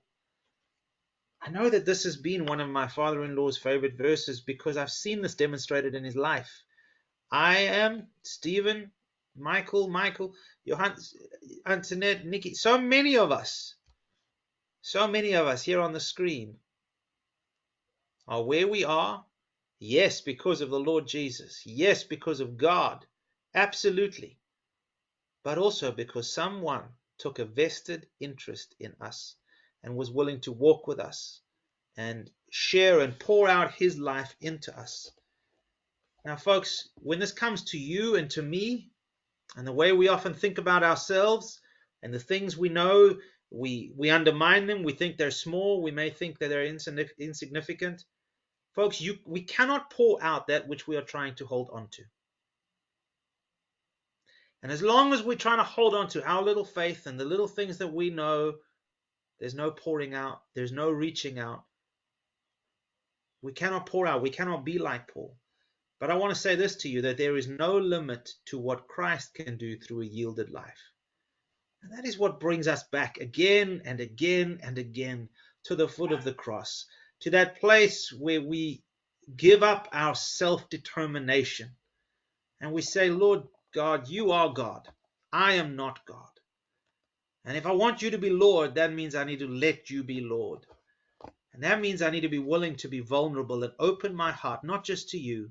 I 1.40 1.50
know 1.50 1.68
that 1.68 1.86
this 1.86 2.04
has 2.04 2.16
been 2.16 2.46
one 2.46 2.60
of 2.60 2.70
my 2.70 2.86
father-in-law's 2.86 3.58
favorite 3.58 3.94
verses 3.94 4.40
because 4.40 4.76
I've 4.76 4.92
seen 4.92 5.22
this 5.22 5.34
demonstrated 5.34 5.96
in 5.96 6.04
his 6.04 6.14
life. 6.14 6.62
I 7.32 7.56
am 7.62 8.06
Stephen 8.22 8.92
Michael, 9.34 9.88
Michael, 9.88 10.36
Johan, 10.64 10.96
Antoinette, 11.66 12.24
Nikki, 12.24 12.54
so 12.54 12.78
many 12.78 13.16
of 13.16 13.32
us, 13.32 13.74
so 14.82 15.06
many 15.06 15.32
of 15.32 15.46
us 15.46 15.62
here 15.62 15.80
on 15.80 15.92
the 15.92 16.00
screen 16.00 16.56
are 18.26 18.42
where 18.42 18.66
we 18.66 18.84
are. 18.84 19.24
Yes, 19.78 20.20
because 20.20 20.60
of 20.60 20.70
the 20.70 20.80
Lord 20.80 21.06
Jesus. 21.06 21.62
Yes, 21.64 22.04
because 22.04 22.40
of 22.40 22.56
God. 22.56 23.06
Absolutely. 23.54 24.38
But 25.44 25.58
also 25.58 25.92
because 25.92 26.32
someone 26.32 26.84
took 27.18 27.38
a 27.38 27.44
vested 27.44 28.08
interest 28.20 28.74
in 28.80 28.94
us 29.00 29.36
and 29.82 29.96
was 29.96 30.10
willing 30.10 30.40
to 30.40 30.52
walk 30.52 30.86
with 30.86 30.98
us 30.98 31.40
and 31.96 32.30
share 32.50 33.00
and 33.00 33.18
pour 33.18 33.48
out 33.48 33.74
his 33.74 33.98
life 33.98 34.34
into 34.40 34.76
us. 34.78 35.10
Now, 36.24 36.36
folks, 36.36 36.88
when 36.96 37.18
this 37.18 37.32
comes 37.32 37.64
to 37.64 37.78
you 37.78 38.16
and 38.16 38.30
to 38.30 38.42
me, 38.42 38.90
and 39.56 39.66
the 39.66 39.72
way 39.72 39.92
we 39.92 40.08
often 40.08 40.34
think 40.34 40.58
about 40.58 40.82
ourselves 40.82 41.60
and 42.02 42.12
the 42.12 42.20
things 42.20 42.56
we 42.56 42.68
know, 42.68 43.16
we, 43.52 43.92
we 43.96 44.10
undermine 44.10 44.66
them. 44.66 44.82
We 44.82 44.94
think 44.94 45.16
they're 45.16 45.30
small. 45.30 45.82
We 45.82 45.90
may 45.90 46.10
think 46.10 46.38
that 46.38 46.48
they're 46.48 46.64
insignificant. 47.18 48.04
Folks, 48.74 49.00
you, 49.00 49.18
we 49.26 49.42
cannot 49.42 49.90
pour 49.90 50.22
out 50.22 50.46
that 50.46 50.66
which 50.66 50.86
we 50.86 50.96
are 50.96 51.02
trying 51.02 51.34
to 51.36 51.46
hold 51.46 51.68
on 51.72 51.88
to. 51.88 52.02
And 54.62 54.72
as 54.72 54.80
long 54.80 55.12
as 55.12 55.22
we're 55.22 55.36
trying 55.36 55.58
to 55.58 55.64
hold 55.64 55.94
on 55.94 56.08
to 56.10 56.24
our 56.24 56.42
little 56.42 56.64
faith 56.64 57.06
and 57.06 57.20
the 57.20 57.24
little 57.24 57.48
things 57.48 57.78
that 57.78 57.92
we 57.92 58.10
know, 58.10 58.54
there's 59.38 59.54
no 59.54 59.70
pouring 59.70 60.14
out, 60.14 60.40
there's 60.54 60.72
no 60.72 60.90
reaching 60.90 61.38
out. 61.38 61.64
We 63.42 63.52
cannot 63.52 63.86
pour 63.86 64.06
out, 64.06 64.22
we 64.22 64.30
cannot 64.30 64.64
be 64.64 64.78
like 64.78 65.08
Paul. 65.08 65.36
But 66.00 66.10
I 66.10 66.14
want 66.14 66.32
to 66.32 66.40
say 66.40 66.54
this 66.54 66.76
to 66.76 66.88
you 66.88 67.02
that 67.02 67.18
there 67.18 67.36
is 67.36 67.48
no 67.48 67.76
limit 67.76 68.32
to 68.46 68.58
what 68.58 68.88
Christ 68.88 69.34
can 69.34 69.56
do 69.56 69.76
through 69.76 70.02
a 70.02 70.06
yielded 70.06 70.50
life. 70.50 70.80
And 71.82 71.92
that 71.92 72.04
is 72.04 72.18
what 72.18 72.40
brings 72.40 72.68
us 72.68 72.84
back 72.84 73.18
again 73.18 73.82
and 73.84 74.00
again 74.00 74.60
and 74.62 74.78
again 74.78 75.28
to 75.64 75.74
the 75.74 75.88
foot 75.88 76.12
of 76.12 76.24
the 76.24 76.34
cross, 76.34 76.86
to 77.20 77.30
that 77.30 77.58
place 77.60 78.12
where 78.12 78.40
we 78.40 78.82
give 79.36 79.62
up 79.62 79.88
our 79.92 80.14
self 80.14 80.68
determination 80.70 81.70
and 82.60 82.72
we 82.72 82.82
say, 82.82 83.10
Lord 83.10 83.42
God, 83.74 84.08
you 84.08 84.30
are 84.30 84.52
God. 84.52 84.88
I 85.32 85.54
am 85.54 85.76
not 85.76 86.04
God. 86.06 86.28
And 87.44 87.56
if 87.56 87.66
I 87.66 87.72
want 87.72 88.02
you 88.02 88.10
to 88.10 88.18
be 88.18 88.30
Lord, 88.30 88.76
that 88.76 88.92
means 88.92 89.14
I 89.14 89.24
need 89.24 89.40
to 89.40 89.48
let 89.48 89.90
you 89.90 90.04
be 90.04 90.20
Lord. 90.20 90.64
And 91.52 91.64
that 91.64 91.80
means 91.80 92.00
I 92.00 92.10
need 92.10 92.20
to 92.20 92.28
be 92.28 92.38
willing 92.38 92.76
to 92.76 92.88
be 92.88 93.00
vulnerable 93.00 93.64
and 93.64 93.72
open 93.78 94.14
my 94.14 94.30
heart, 94.30 94.62
not 94.62 94.84
just 94.84 95.10
to 95.10 95.18
you, 95.18 95.50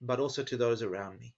but 0.00 0.20
also 0.20 0.42
to 0.44 0.56
those 0.56 0.82
around 0.82 1.20
me. 1.20 1.34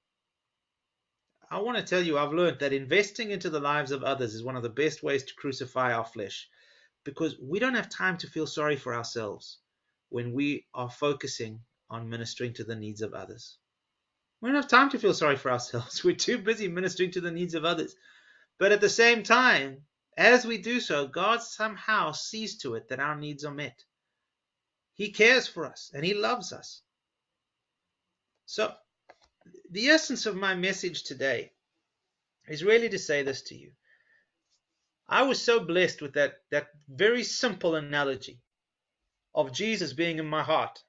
I 1.51 1.59
want 1.59 1.79
to 1.79 1.83
tell 1.83 2.03
you, 2.03 2.17
I've 2.17 2.33
learned 2.33 2.61
that 2.61 2.73
investing 2.73 3.33
into 3.33 3.51
the 3.51 3.59
lives 3.59 3.91
of 3.91 4.05
others 4.05 4.35
is 4.35 4.43
one 4.43 4.57
of 4.57 4.63
the 4.63 4.69
best 4.69 5.03
ways 5.03 5.25
to 5.25 5.35
crucify 5.35 5.93
our 5.93 6.05
flesh 6.05 6.49
because 7.05 7.37
we 7.41 7.59
don't 7.59 7.75
have 7.75 7.89
time 7.89 8.17
to 8.19 8.29
feel 8.29 8.47
sorry 8.47 8.77
for 8.77 8.95
ourselves 8.95 9.59
when 10.11 10.33
we 10.33 10.67
are 10.75 10.91
focusing 10.91 11.61
on 11.89 12.09
ministering 12.09 12.53
to 12.55 12.65
the 12.65 12.77
needs 12.77 13.03
of 13.03 13.15
others. 13.15 13.59
We 14.41 14.49
don't 14.49 14.63
have 14.63 14.69
time 14.69 14.91
to 14.91 14.99
feel 14.99 15.13
sorry 15.13 15.37
for 15.37 15.51
ourselves. 15.51 16.05
We're 16.05 16.15
too 16.15 16.39
busy 16.39 16.69
ministering 16.69 17.11
to 17.13 17.21
the 17.21 17.33
needs 17.33 17.55
of 17.55 17.65
others. 17.65 17.97
But 18.59 18.71
at 18.71 18.81
the 18.81 18.89
same 18.89 19.25
time, 19.25 19.83
as 20.17 20.45
we 20.45 20.59
do 20.59 20.81
so, 20.81 21.09
God 21.09 21.43
somehow 21.43 22.13
sees 22.13 22.59
to 22.59 22.75
it 22.75 22.89
that 22.89 23.01
our 23.01 23.17
needs 23.17 23.45
are 23.45 23.55
met. 23.55 23.85
He 24.95 25.11
cares 25.11 25.49
for 25.49 25.67
us 25.67 25.91
and 25.95 26.05
He 26.05 26.15
loves 26.15 26.53
us. 26.53 26.83
So, 28.47 28.75
the 29.71 29.89
essence 29.89 30.27
of 30.27 30.37
my 30.37 30.55
message 30.55 31.05
today 31.05 31.53
is 32.49 32.65
really 32.65 32.89
to 32.89 32.99
say 32.99 33.23
this 33.23 33.43
to 33.43 33.55
you. 33.55 33.73
I 35.09 35.23
was 35.23 35.43
so 35.43 35.61
blessed 35.61 36.03
with 36.03 36.15
that, 36.15 36.35
that 36.51 36.69
very 36.89 37.25
simple 37.25 37.75
analogy 37.75 38.41
of 39.35 39.53
Jesus 39.53 39.93
being 39.93 40.19
in 40.19 40.27
my 40.27 40.43
heart 40.43 40.83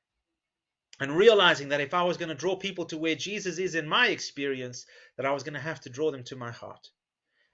and 0.99 1.15
realizing 1.15 1.69
that 1.69 1.81
if 1.81 1.93
I 1.93 2.03
was 2.03 2.17
going 2.17 2.29
to 2.29 2.35
draw 2.35 2.55
people 2.55 2.85
to 2.85 2.97
where 2.97 3.15
Jesus 3.15 3.57
is 3.57 3.73
in 3.73 3.87
my 3.87 4.07
experience, 4.09 4.85
that 5.17 5.25
I 5.25 5.31
was 5.31 5.43
going 5.43 5.55
to 5.55 5.59
have 5.59 5.79
to 5.81 5.89
draw 5.89 6.11
them 6.11 6.23
to 6.25 6.35
my 6.35 6.51
heart. 6.51 6.87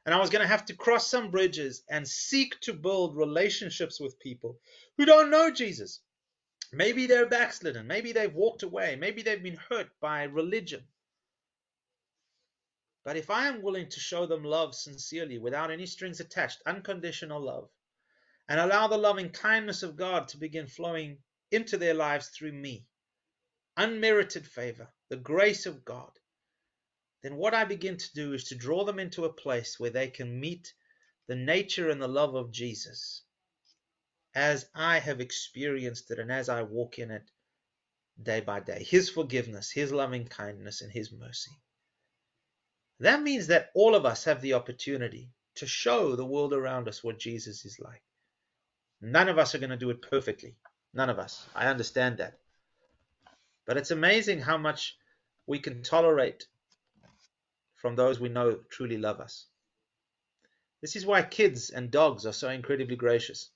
And 0.05 0.13
I 0.13 0.19
was 0.19 0.29
going 0.29 0.41
to 0.41 0.47
have 0.47 0.65
to 0.65 0.75
cross 0.75 1.10
some 1.10 1.31
bridges 1.31 1.83
and 1.89 2.07
seek 2.07 2.60
to 2.62 2.73
build 2.73 3.15
relationships 3.17 3.99
with 3.99 4.19
people 4.19 4.60
who 4.97 5.05
don't 5.05 5.29
know 5.29 5.51
Jesus. 5.51 6.01
Maybe 6.73 7.08
they're 7.08 7.30
backslidden. 7.30 7.88
Maybe 7.88 8.12
they've 8.12 8.34
walked 8.34 8.63
away. 8.63 8.95
Maybe 8.95 9.21
they've 9.21 9.41
been 9.41 9.60
hurt 9.69 9.89
by 9.99 10.23
religion. 10.23 10.84
But 13.03 13.15
if 13.15 13.30
I 13.30 13.47
am 13.47 13.62
willing 13.62 13.88
to 13.89 13.99
show 14.01 14.25
them 14.25 14.43
love 14.43 14.75
sincerely, 14.75 15.38
without 15.38 15.71
any 15.71 15.86
strings 15.86 16.19
attached, 16.19 16.62
unconditional 16.65 17.39
love, 17.39 17.69
and 18.49 18.60
allow 18.60 18.88
the 18.88 18.97
loving 18.97 19.30
kindness 19.30 19.82
of 19.82 19.95
God 19.95 20.27
to 20.30 20.38
begin 20.38 20.67
flowing 20.67 21.23
into 21.51 21.77
their 21.77 21.93
lives 21.93 22.30
through 22.30 22.51
me, 22.51 22.86
unmerited 23.77 24.45
favor, 24.45 24.89
the 25.10 25.15
grace 25.15 25.65
of 25.65 25.86
God, 25.86 26.12
then 27.23 27.38
what 27.38 27.53
I 27.53 27.63
begin 27.63 27.97
to 27.97 28.13
do 28.13 28.34
is 28.34 28.45
to 28.45 28.56
draw 28.56 28.84
them 28.84 28.99
into 28.99 29.25
a 29.25 29.34
place 29.34 29.80
where 29.80 29.89
they 29.89 30.10
can 30.10 30.39
meet 30.39 30.73
the 31.27 31.36
nature 31.36 31.89
and 31.89 32.01
the 32.01 32.08
love 32.08 32.36
of 32.36 32.51
Jesus 32.51 33.23
as 34.35 34.69
I 34.75 34.99
have 34.99 35.21
experienced 35.21 36.11
it 36.11 36.19
and 36.19 36.31
as 36.31 36.49
I 36.49 36.63
walk 36.63 36.99
in 36.99 37.11
it 37.11 37.29
day 38.21 38.41
by 38.41 38.59
day. 38.59 38.83
His 38.83 39.09
forgiveness, 39.09 39.71
His 39.71 39.91
loving 39.91 40.27
kindness, 40.27 40.81
and 40.81 40.91
His 40.91 41.11
mercy. 41.11 41.51
That 42.99 43.21
means 43.21 43.47
that 43.47 43.69
all 43.75 43.95
of 43.95 44.05
us 44.05 44.23
have 44.23 44.41
the 44.41 44.53
opportunity 44.53 45.29
to 45.55 45.67
show 45.67 46.15
the 46.15 46.25
world 46.25 46.53
around 46.53 46.87
us 46.87 47.03
what 47.03 47.19
Jesus 47.19 47.65
is 47.65 47.79
like. 47.79 48.01
None 49.01 49.29
of 49.29 49.37
us 49.37 49.53
are 49.53 49.59
going 49.59 49.69
to 49.69 49.77
do 49.77 49.91
it 49.91 50.01
perfectly. 50.01 50.55
None 50.93 51.09
of 51.09 51.19
us. 51.19 51.47
I 51.55 51.67
understand 51.67 52.17
that. 52.17 52.39
But 53.65 53.77
it's 53.77 53.91
amazing 53.91 54.39
how 54.39 54.57
much 54.57 54.97
we 55.45 55.59
can 55.59 55.83
tolerate 55.83 56.47
from 57.75 57.95
those 57.95 58.19
we 58.19 58.29
know 58.29 58.55
truly 58.69 58.97
love 58.97 59.19
us. 59.19 59.45
This 60.81 60.95
is 60.95 61.05
why 61.05 61.21
kids 61.21 61.69
and 61.69 61.91
dogs 61.91 62.25
are 62.25 62.33
so 62.33 62.49
incredibly 62.49 62.95
gracious. 62.95 63.49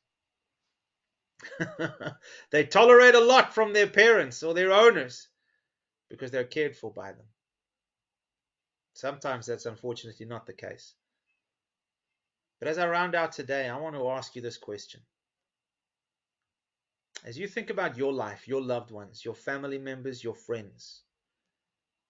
they 2.52 2.66
tolerate 2.66 3.16
a 3.16 3.20
lot 3.20 3.54
from 3.54 3.74
their 3.74 3.88
parents 3.88 4.44
or 4.44 4.54
their 4.54 4.72
owners 4.72 5.28
because 6.10 6.32
they're 6.32 6.44
cared 6.44 6.76
for 6.76 6.92
by 6.92 7.12
them. 7.12 7.26
Sometimes 8.94 9.46
that's 9.46 9.66
unfortunately 9.66 10.26
not 10.26 10.46
the 10.46 10.54
case. 10.54 10.94
But 12.60 12.68
as 12.68 12.78
I 12.78 12.88
round 12.88 13.16
out 13.16 13.32
today, 13.32 13.68
I 13.68 13.78
want 13.78 13.96
to 13.96 14.10
ask 14.10 14.36
you 14.36 14.42
this 14.42 14.58
question. 14.58 15.02
As 17.26 17.38
you 17.38 17.48
think 17.48 17.70
about 17.70 17.98
your 17.98 18.14
life, 18.14 18.48
your 18.48 18.62
loved 18.62 18.92
ones, 18.92 19.24
your 19.24 19.36
family 19.36 19.78
members, 19.78 20.24
your 20.24 20.36
friends, 20.36 21.02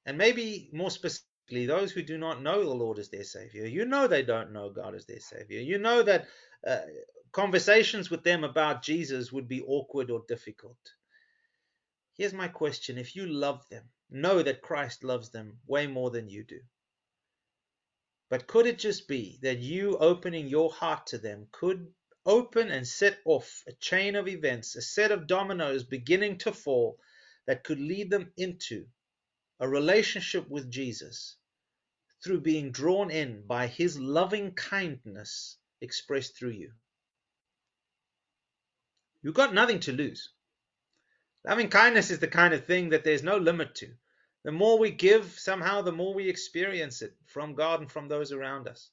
and 0.05 0.17
maybe 0.17 0.69
more 0.73 0.89
specifically, 0.89 1.65
those 1.65 1.91
who 1.91 2.01
do 2.01 2.17
not 2.17 2.41
know 2.41 2.63
the 2.63 2.73
Lord 2.73 2.97
as 2.97 3.09
their 3.09 3.23
Savior, 3.23 3.65
you 3.65 3.85
know 3.85 4.07
they 4.07 4.23
don't 4.23 4.53
know 4.53 4.69
God 4.69 4.95
as 4.95 5.05
their 5.05 5.19
Savior. 5.19 5.59
You 5.59 5.77
know 5.77 6.01
that 6.03 6.27
uh, 6.65 6.81
conversations 7.31 8.09
with 8.09 8.23
them 8.23 8.43
about 8.43 8.83
Jesus 8.83 9.31
would 9.31 9.47
be 9.47 9.61
awkward 9.61 10.11
or 10.11 10.23
difficult. 10.27 10.77
Here's 12.17 12.33
my 12.33 12.47
question 12.47 12.97
if 12.97 13.15
you 13.15 13.25
love 13.25 13.67
them, 13.69 13.89
know 14.09 14.43
that 14.43 14.61
Christ 14.61 15.03
loves 15.03 15.29
them 15.29 15.59
way 15.65 15.87
more 15.87 16.11
than 16.11 16.29
you 16.29 16.43
do. 16.43 16.59
But 18.29 18.47
could 18.47 18.65
it 18.65 18.79
just 18.79 19.07
be 19.07 19.39
that 19.41 19.59
you 19.59 19.97
opening 19.97 20.47
your 20.47 20.71
heart 20.71 21.07
to 21.07 21.17
them 21.17 21.47
could 21.51 21.93
open 22.25 22.69
and 22.69 22.87
set 22.87 23.19
off 23.25 23.63
a 23.67 23.73
chain 23.73 24.15
of 24.15 24.27
events, 24.27 24.75
a 24.75 24.81
set 24.81 25.11
of 25.11 25.27
dominoes 25.27 25.83
beginning 25.83 26.37
to 26.39 26.53
fall 26.53 26.99
that 27.47 27.63
could 27.63 27.79
lead 27.79 28.09
them 28.09 28.31
into 28.37 28.87
a 29.59 29.67
relationship 29.67 30.47
with 30.49 30.69
Jesus 30.69 31.37
through 32.23 32.41
being 32.41 32.71
drawn 32.71 33.09
in 33.09 33.45
by 33.47 33.67
his 33.67 33.99
loving 33.99 34.53
kindness 34.53 35.57
expressed 35.81 36.37
through 36.37 36.51
you? 36.51 36.71
You've 39.21 39.35
got 39.35 39.53
nothing 39.53 39.79
to 39.81 39.91
lose. 39.91 40.29
Loving 41.43 41.69
kindness 41.69 42.11
is 42.11 42.19
the 42.19 42.27
kind 42.27 42.53
of 42.53 42.65
thing 42.65 42.89
that 42.89 43.03
there's 43.03 43.23
no 43.23 43.37
limit 43.37 43.75
to. 43.75 43.93
The 44.43 44.51
more 44.51 44.79
we 44.79 44.91
give, 44.91 45.37
somehow, 45.37 45.81
the 45.81 45.91
more 45.91 46.13
we 46.13 46.29
experience 46.29 47.01
it 47.01 47.15
from 47.27 47.53
God 47.53 47.81
and 47.81 47.91
from 47.91 48.07
those 48.07 48.31
around 48.31 48.67
us. 48.67 48.89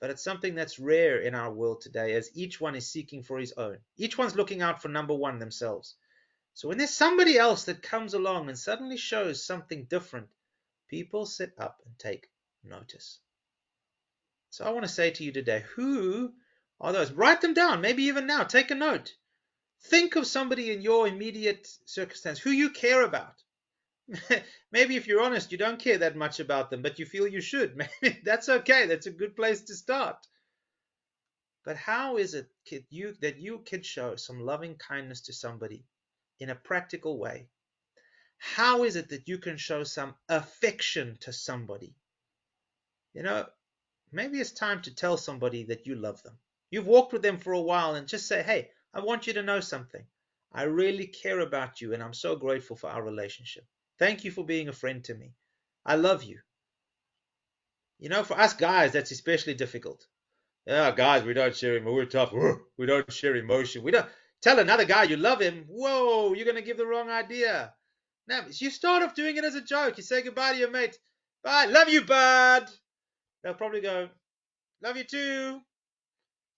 But 0.00 0.10
it's 0.10 0.22
something 0.22 0.54
that's 0.54 0.78
rare 0.78 1.20
in 1.20 1.34
our 1.34 1.52
world 1.52 1.80
today 1.80 2.14
as 2.14 2.30
each 2.34 2.60
one 2.60 2.76
is 2.76 2.90
seeking 2.90 3.22
for 3.22 3.38
his 3.38 3.52
own. 3.52 3.78
Each 3.96 4.16
one's 4.16 4.36
looking 4.36 4.62
out 4.62 4.80
for 4.80 4.88
number 4.88 5.14
one 5.14 5.38
themselves. 5.38 5.96
So 6.54 6.68
when 6.68 6.78
there's 6.78 6.94
somebody 6.94 7.36
else 7.36 7.64
that 7.64 7.82
comes 7.82 8.14
along 8.14 8.48
and 8.48 8.58
suddenly 8.58 8.96
shows 8.96 9.44
something 9.44 9.84
different, 9.84 10.28
people 10.88 11.26
sit 11.26 11.52
up 11.58 11.82
and 11.84 11.98
take 11.98 12.30
notice. 12.64 13.20
So 14.50 14.64
I 14.64 14.70
want 14.70 14.84
to 14.84 14.92
say 14.92 15.10
to 15.10 15.24
you 15.24 15.32
today 15.32 15.64
who 15.74 16.32
are 16.80 16.92
those? 16.92 17.12
Write 17.12 17.40
them 17.40 17.54
down, 17.54 17.80
maybe 17.80 18.04
even 18.04 18.26
now. 18.26 18.44
Take 18.44 18.70
a 18.70 18.74
note. 18.74 19.14
Think 19.82 20.16
of 20.16 20.26
somebody 20.26 20.72
in 20.72 20.82
your 20.82 21.06
immediate 21.06 21.66
circumstance 21.84 22.38
who 22.38 22.50
you 22.50 22.70
care 22.70 23.02
about. 23.04 23.42
Maybe 24.72 24.96
if 24.96 25.06
you're 25.06 25.22
honest, 25.22 25.52
you 25.52 25.58
don't 25.58 25.78
care 25.78 25.98
that 25.98 26.16
much 26.16 26.40
about 26.40 26.70
them, 26.70 26.82
but 26.82 26.98
you 26.98 27.06
feel 27.06 27.26
you 27.28 27.40
should. 27.40 27.76
Maybe 28.02 28.20
that's 28.24 28.48
okay. 28.48 28.86
That's 28.86 29.06
a 29.06 29.12
good 29.12 29.36
place 29.36 29.60
to 29.62 29.74
start. 29.74 30.26
But 31.64 31.76
how 31.76 32.16
is 32.16 32.34
it 32.34 32.48
you, 32.90 33.14
that 33.20 33.38
you 33.38 33.58
can 33.58 33.82
show 33.82 34.16
some 34.16 34.40
loving 34.40 34.76
kindness 34.76 35.22
to 35.22 35.32
somebody 35.32 35.84
in 36.40 36.50
a 36.50 36.54
practical 36.54 37.18
way? 37.18 37.48
How 38.38 38.84
is 38.84 38.96
it 38.96 39.10
that 39.10 39.28
you 39.28 39.38
can 39.38 39.58
show 39.58 39.84
some 39.84 40.14
affection 40.28 41.18
to 41.20 41.32
somebody? 41.32 41.94
You 43.12 43.22
know, 43.22 43.46
maybe 44.12 44.40
it's 44.40 44.52
time 44.52 44.82
to 44.82 44.94
tell 44.94 45.16
somebody 45.16 45.64
that 45.64 45.86
you 45.86 45.94
love 45.94 46.22
them. 46.22 46.38
You've 46.70 46.86
walked 46.86 47.12
with 47.12 47.22
them 47.22 47.38
for 47.38 47.52
a 47.52 47.60
while 47.60 47.94
and 47.94 48.06
just 48.06 48.26
say, 48.26 48.42
hey, 48.42 48.70
I 48.92 49.00
want 49.00 49.26
you 49.26 49.32
to 49.34 49.42
know 49.42 49.60
something. 49.60 50.04
I 50.52 50.64
really 50.64 51.06
care 51.06 51.40
about 51.40 51.80
you 51.80 51.94
and 51.94 52.02
I'm 52.02 52.14
so 52.14 52.36
grateful 52.36 52.76
for 52.76 52.90
our 52.90 53.02
relationship. 53.02 53.64
Thank 53.98 54.24
you 54.24 54.30
for 54.30 54.44
being 54.44 54.68
a 54.68 54.72
friend 54.72 55.02
to 55.04 55.14
me. 55.14 55.32
I 55.84 55.96
love 55.96 56.24
you. 56.24 56.38
You 57.98 58.08
know, 58.08 58.22
for 58.22 58.38
us 58.38 58.54
guys, 58.54 58.92
that's 58.92 59.10
especially 59.10 59.54
difficult. 59.54 60.06
Yeah, 60.66 60.90
guys, 60.92 61.24
we 61.24 61.34
don't 61.34 61.56
share 61.56 61.76
emotion. 61.76 61.94
We're 61.94 62.04
tough. 62.04 62.32
We 62.76 62.86
don't 62.86 63.12
share 63.12 63.36
emotion. 63.36 63.82
We 63.82 63.90
don't 63.90 64.06
tell 64.42 64.58
another 64.58 64.84
guy 64.84 65.04
you 65.04 65.16
love 65.16 65.40
him. 65.40 65.64
Whoa, 65.68 66.34
you're 66.34 66.46
gonna 66.46 66.62
give 66.62 66.76
the 66.76 66.86
wrong 66.86 67.10
idea. 67.10 67.72
Now, 68.26 68.44
you 68.50 68.70
start 68.70 69.02
off 69.02 69.14
doing 69.14 69.36
it 69.36 69.44
as 69.44 69.54
a 69.54 69.62
joke. 69.62 69.96
You 69.96 70.02
say 70.02 70.22
goodbye 70.22 70.52
to 70.52 70.58
your 70.58 70.70
mate. 70.70 70.98
Bye, 71.42 71.64
love 71.64 71.88
you, 71.88 72.04
bud. 72.04 72.68
They'll 73.42 73.54
probably 73.54 73.80
go, 73.80 74.08
love 74.82 74.96
you 74.96 75.04
too. 75.04 75.60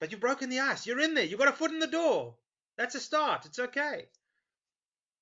But 0.00 0.10
you've 0.10 0.20
broken 0.20 0.48
the 0.48 0.60
ice. 0.60 0.86
You're 0.86 1.00
in 1.00 1.14
there. 1.14 1.24
You've 1.24 1.38
got 1.38 1.48
a 1.48 1.52
foot 1.52 1.72
in 1.72 1.78
the 1.78 1.86
door. 1.86 2.34
That's 2.76 2.94
a 2.94 3.00
start. 3.00 3.44
It's 3.44 3.58
okay. 3.58 4.08